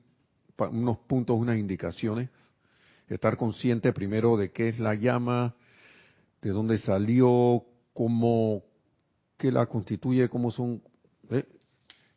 [0.58, 2.30] unos puntos, unas indicaciones.
[3.08, 5.54] Estar consciente primero de qué es la llama,
[6.42, 7.64] de dónde salió,
[7.94, 8.64] cómo,
[9.36, 10.82] qué la constituye, cómo son,
[11.30, 11.44] ¿eh?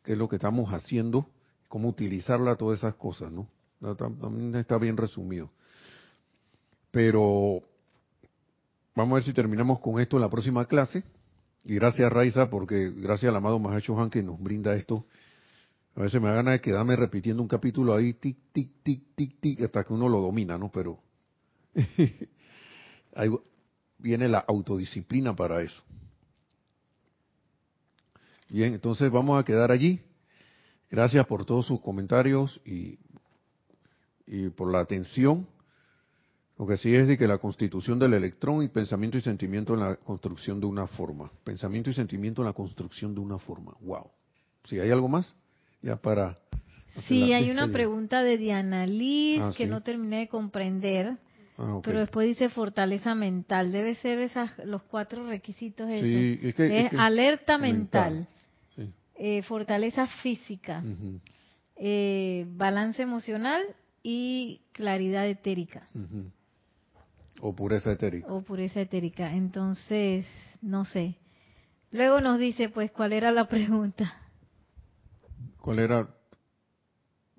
[0.04, 1.30] qué es lo que estamos haciendo,
[1.68, 3.48] cómo utilizarla, todas esas cosas, ¿no?
[3.96, 5.52] También está bien resumido.
[6.92, 7.62] Pero
[8.96, 11.04] vamos a ver si terminamos con esto en la próxima clase.
[11.64, 15.06] Y gracias Raiza, porque gracias al amado Mahacho Han que nos brinda esto.
[15.96, 19.40] A veces me da ganas de quedarme repitiendo un capítulo ahí, tic, tic, tic, tic,
[19.40, 20.72] tic, hasta que uno lo domina, ¿no?
[20.72, 21.00] Pero
[23.16, 23.30] ahí
[23.98, 25.84] viene la autodisciplina para eso.
[28.48, 30.02] Bien, entonces vamos a quedar allí.
[30.90, 32.98] Gracias por todos sus comentarios y,
[34.26, 35.48] y por la atención.
[36.60, 39.80] Lo que sí es de que la constitución del electrón y pensamiento y sentimiento en
[39.80, 41.32] la construcción de una forma.
[41.46, 43.78] Pensamiento y sentimiento en la construcción de una forma.
[43.80, 44.12] Wow.
[44.66, 45.34] ¿Sí hay algo más?
[45.82, 46.38] Ya para.
[47.08, 51.16] Sí, hay una pregunta de Diana Liz ah, que no terminé de comprender.
[51.58, 53.72] Ah, pero después dice fortaleza mental.
[53.72, 55.88] Debe ser esas los cuatro requisitos.
[55.90, 58.28] Sí, es, que, es, alerta mental,
[59.16, 60.84] eh, fortaleza física,
[61.78, 63.64] eh, balance emocional
[64.04, 65.88] y claridad etérica.
[67.42, 68.28] O pureza etérica.
[68.28, 69.34] O pureza etérica.
[69.34, 70.26] Entonces,
[70.62, 71.16] no sé.
[71.92, 74.14] Luego nos dice, pues, ¿cuál era la pregunta?
[75.62, 76.08] ¿Cuál era?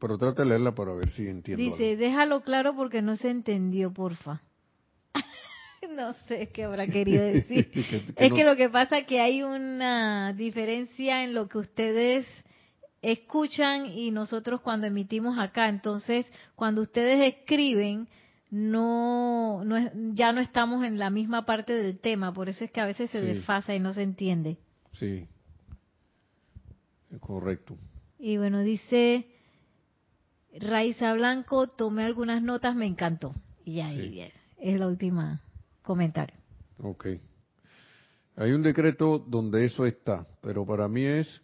[0.00, 1.62] Pero trata de leerla para ver si entiendo.
[1.62, 4.40] Dice, déjalo claro porque no se entendió, porfa.
[5.96, 7.70] no sé qué habrá querido decir.
[8.16, 12.26] es que lo que pasa es que hay una diferencia en lo que ustedes
[13.02, 15.68] escuchan y nosotros cuando emitimos acá.
[15.68, 18.08] Entonces, cuando ustedes escriben,
[18.50, 22.70] no, no es- ya no estamos en la misma parte del tema, por eso es
[22.70, 23.26] que a veces se Sí.
[23.26, 24.58] desfasa y no se entiende.
[24.92, 25.26] Sí.
[27.20, 27.76] Correcto.
[28.18, 29.26] Y bueno, dice
[30.58, 33.34] Raiza Blanco, tomé algunas notas, me encantó.
[33.64, 34.14] Y Sí.
[34.14, 34.28] ya,
[34.58, 35.40] es la última
[35.82, 36.36] comentario.
[36.82, 37.06] Ok.
[38.36, 41.42] Hay un decreto donde eso está, pero para mí es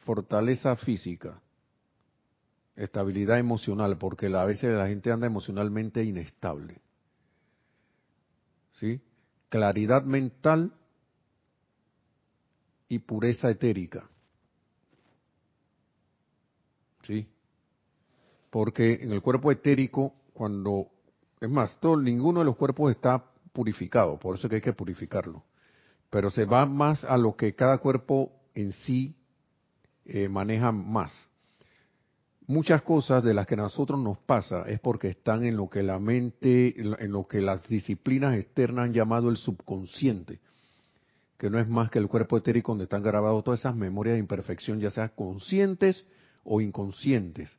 [0.00, 1.40] fortaleza física,
[2.76, 6.80] estabilidad emocional, porque a veces la gente anda emocionalmente inestable.
[8.74, 9.00] ¿Sí?
[9.48, 10.72] Claridad mental
[12.88, 14.08] y pureza etérica.
[17.02, 17.28] ¿Sí?
[18.50, 20.88] Porque en el cuerpo etérico, cuando,
[21.40, 24.72] es más, todo, ninguno de los cuerpos está purificado, por eso es que hay que
[24.72, 25.44] purificarlo.
[26.10, 29.16] Pero se va más a lo que cada cuerpo en sí
[30.04, 31.12] eh, maneja más.
[32.46, 35.82] Muchas cosas de las que a nosotros nos pasa es porque están en lo que
[35.82, 40.40] la mente, en lo- que las disciplinas externas han llamado el subconsciente,
[41.38, 44.20] que no es más que el cuerpo etérico donde están grabadas todas esas memorias de
[44.20, 46.04] imperfección, ya sean conscientes
[46.44, 47.56] o inconscientes.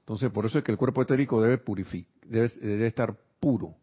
[0.00, 1.62] Entonces, por eso es que el cuerpo etérico debe,
[2.26, 3.74] debe, debe estar puro.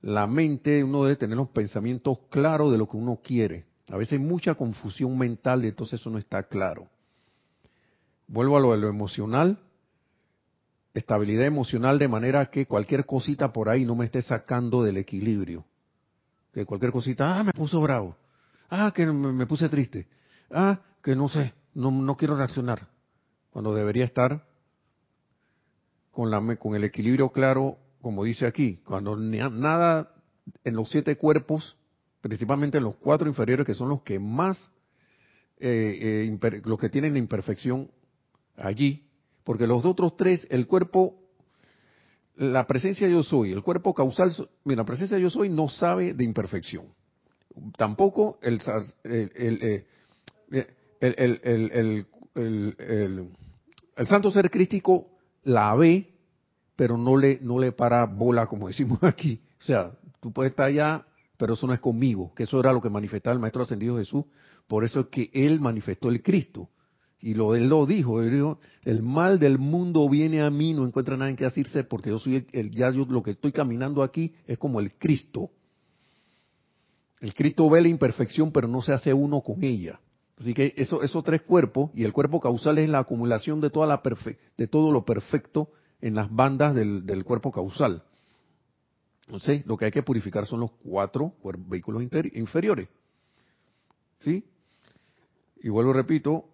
[0.00, 3.66] La mente, uno debe tener los pensamientos claros de lo que uno quiere.
[3.88, 6.88] A veces hay mucha confusión mental y entonces eso no está claro.
[8.28, 9.58] Vuelvo a lo de lo emocional.
[10.92, 15.64] Estabilidad emocional de manera que cualquier cosita por ahí no me esté sacando del equilibrio.
[16.52, 18.16] Que cualquier cosita, ah, me puso bravo.
[18.68, 20.06] Ah, que me, puse triste.
[20.50, 22.88] Ah, que no sé, no, no quiero reaccionar.
[23.50, 24.44] Cuando debería estar
[26.10, 30.12] con, la, con el equilibrio claro, como dice aquí, cuando nada
[30.64, 31.76] en los siete cuerpos,
[32.20, 34.70] principalmente en los cuatro inferiores, que son los que más,
[35.58, 37.90] eh, eh, los que tienen la imperfección
[38.58, 39.06] allí,
[39.44, 41.16] porque los otros tres, el cuerpo,
[42.36, 44.32] la presencia yo soy, el cuerpo causal,
[44.64, 46.86] mira, la presencia yo soy no sabe de imperfección.
[47.76, 48.58] Tampoco eh,
[49.34, 49.86] el,
[51.00, 51.40] el-
[52.34, 53.28] el- el-
[53.96, 55.08] el santo ser crístico
[55.42, 56.14] la ve,
[56.76, 59.40] pero no le, no le para bola, como decimos aquí.
[59.60, 61.04] O sea, tú puedes estar allá,
[61.36, 64.24] pero eso no es conmigo, que eso era lo que manifestaba el Maestro Ascendido Jesús.
[64.68, 66.68] Por eso es que él manifestó el Cristo.
[67.20, 70.86] Y lo, él lo dijo, él dijo, el mal del mundo viene a mí, no
[70.86, 73.50] encuentra nada en qué decirse, porque yo soy el, el- ya yo lo que estoy
[73.52, 75.50] caminando aquí es como el Cristo.
[77.20, 79.98] El Cristo ve la imperfección, pero no se hace uno con ella.
[80.38, 83.88] Así que eso, esos tres cuerpos, y el cuerpo causal es la acumulación de, toda
[83.88, 88.04] la perfe- de todo lo perfecto en las bandas del, del cuerpo causal.
[89.26, 91.34] Entonces, lo que hay que purificar son los cuatro
[91.66, 92.04] vehículos
[92.34, 92.88] inferiores.
[94.20, 94.44] ¿Sí?
[95.60, 96.44] Y vuelvo, repito,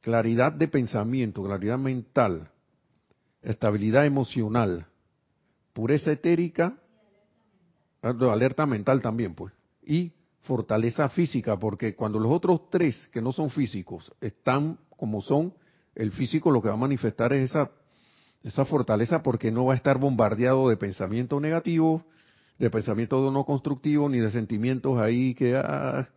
[0.00, 2.50] claridad de pensamiento, claridad mental,
[3.42, 4.86] estabilidad emocional,
[5.72, 6.78] pureza etérica,
[8.02, 13.32] ah, alerta mental también, pues, y fortaleza física, porque cuando los otros tres que no
[13.32, 15.54] son físicos están como son,
[15.94, 17.70] el físico lo que va a manifestar es esa,
[18.42, 22.02] esa fortaleza porque no va a estar bombardeado de pensamientos negativos,
[22.58, 25.56] de pensamientos no constructivos, ni de sentimientos ahí que...
[25.56, 26.08] ah,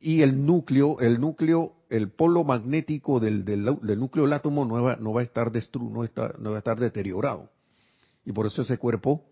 [0.00, 3.64] y el núcleo, el núcleo, el polo magnético del, del,
[3.98, 6.58] núcleo del átomo no va, no va a estar destru, no, está, no va a
[6.58, 7.50] estar deteriorado.
[8.24, 9.24] Y por eso ese cuerpo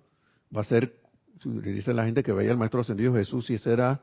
[0.55, 1.01] va a ser,
[1.45, 4.01] le dice la gente que veía al Maestro Ascendido Jesús y ese era,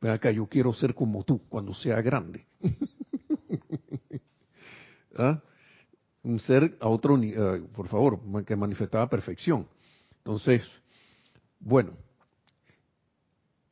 [0.00, 2.44] ven acá, yo quiero ser como tú cuando sea grande.
[5.16, 5.40] ¿Ah?
[6.22, 9.68] Un ser a otro, eh, por favor, que manifestaba perfección.
[10.18, 10.62] Entonces,
[11.60, 11.92] bueno,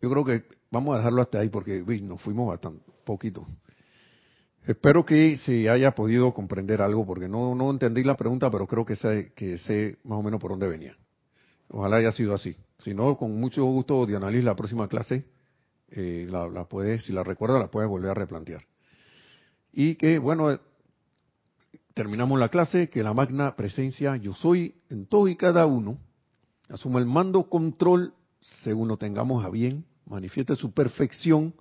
[0.01, 3.47] yo creo que vamos a dejarlo hasta ahí porque uy, nos fuimos bastante poquito.
[4.69, 8.85] Espero que se haya podido comprender algo porque no, no entendí la pregunta, pero creo
[8.85, 10.95] que sé, que sé más o menos por dónde venía.
[11.71, 12.55] Ojalá haya sido así.
[12.81, 15.25] Si no, con mucho gusto, Diana Liz, la próxima clase,
[15.89, 18.61] eh, la, la puede, si la recuerda, la puede volver a replantear.
[19.73, 20.61] Y que, bueno, eh,
[21.95, 25.97] terminamos la clase, que la magna presencia yo soy en todo y cada uno,
[26.69, 28.13] asuma el mando control
[28.65, 31.55] según lo tengamos a bien, manifieste su perfección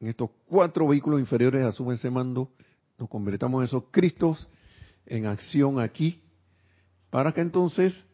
[0.00, 2.50] en estos cuatro vehículos inferiores, asume ese mando,
[2.98, 4.48] nos convertamos en esos Cristos
[5.06, 6.22] en acción aquí,
[7.10, 8.06] para que entonces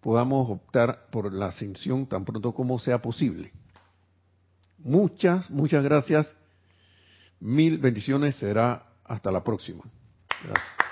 [0.00, 3.52] podamos optar por la ascensión tan pronto como sea posible.
[4.78, 6.34] Muchas, muchas gracias.
[7.40, 8.36] Mil bendiciones.
[8.36, 9.84] Será hasta la próxima.
[10.44, 10.87] Gracias.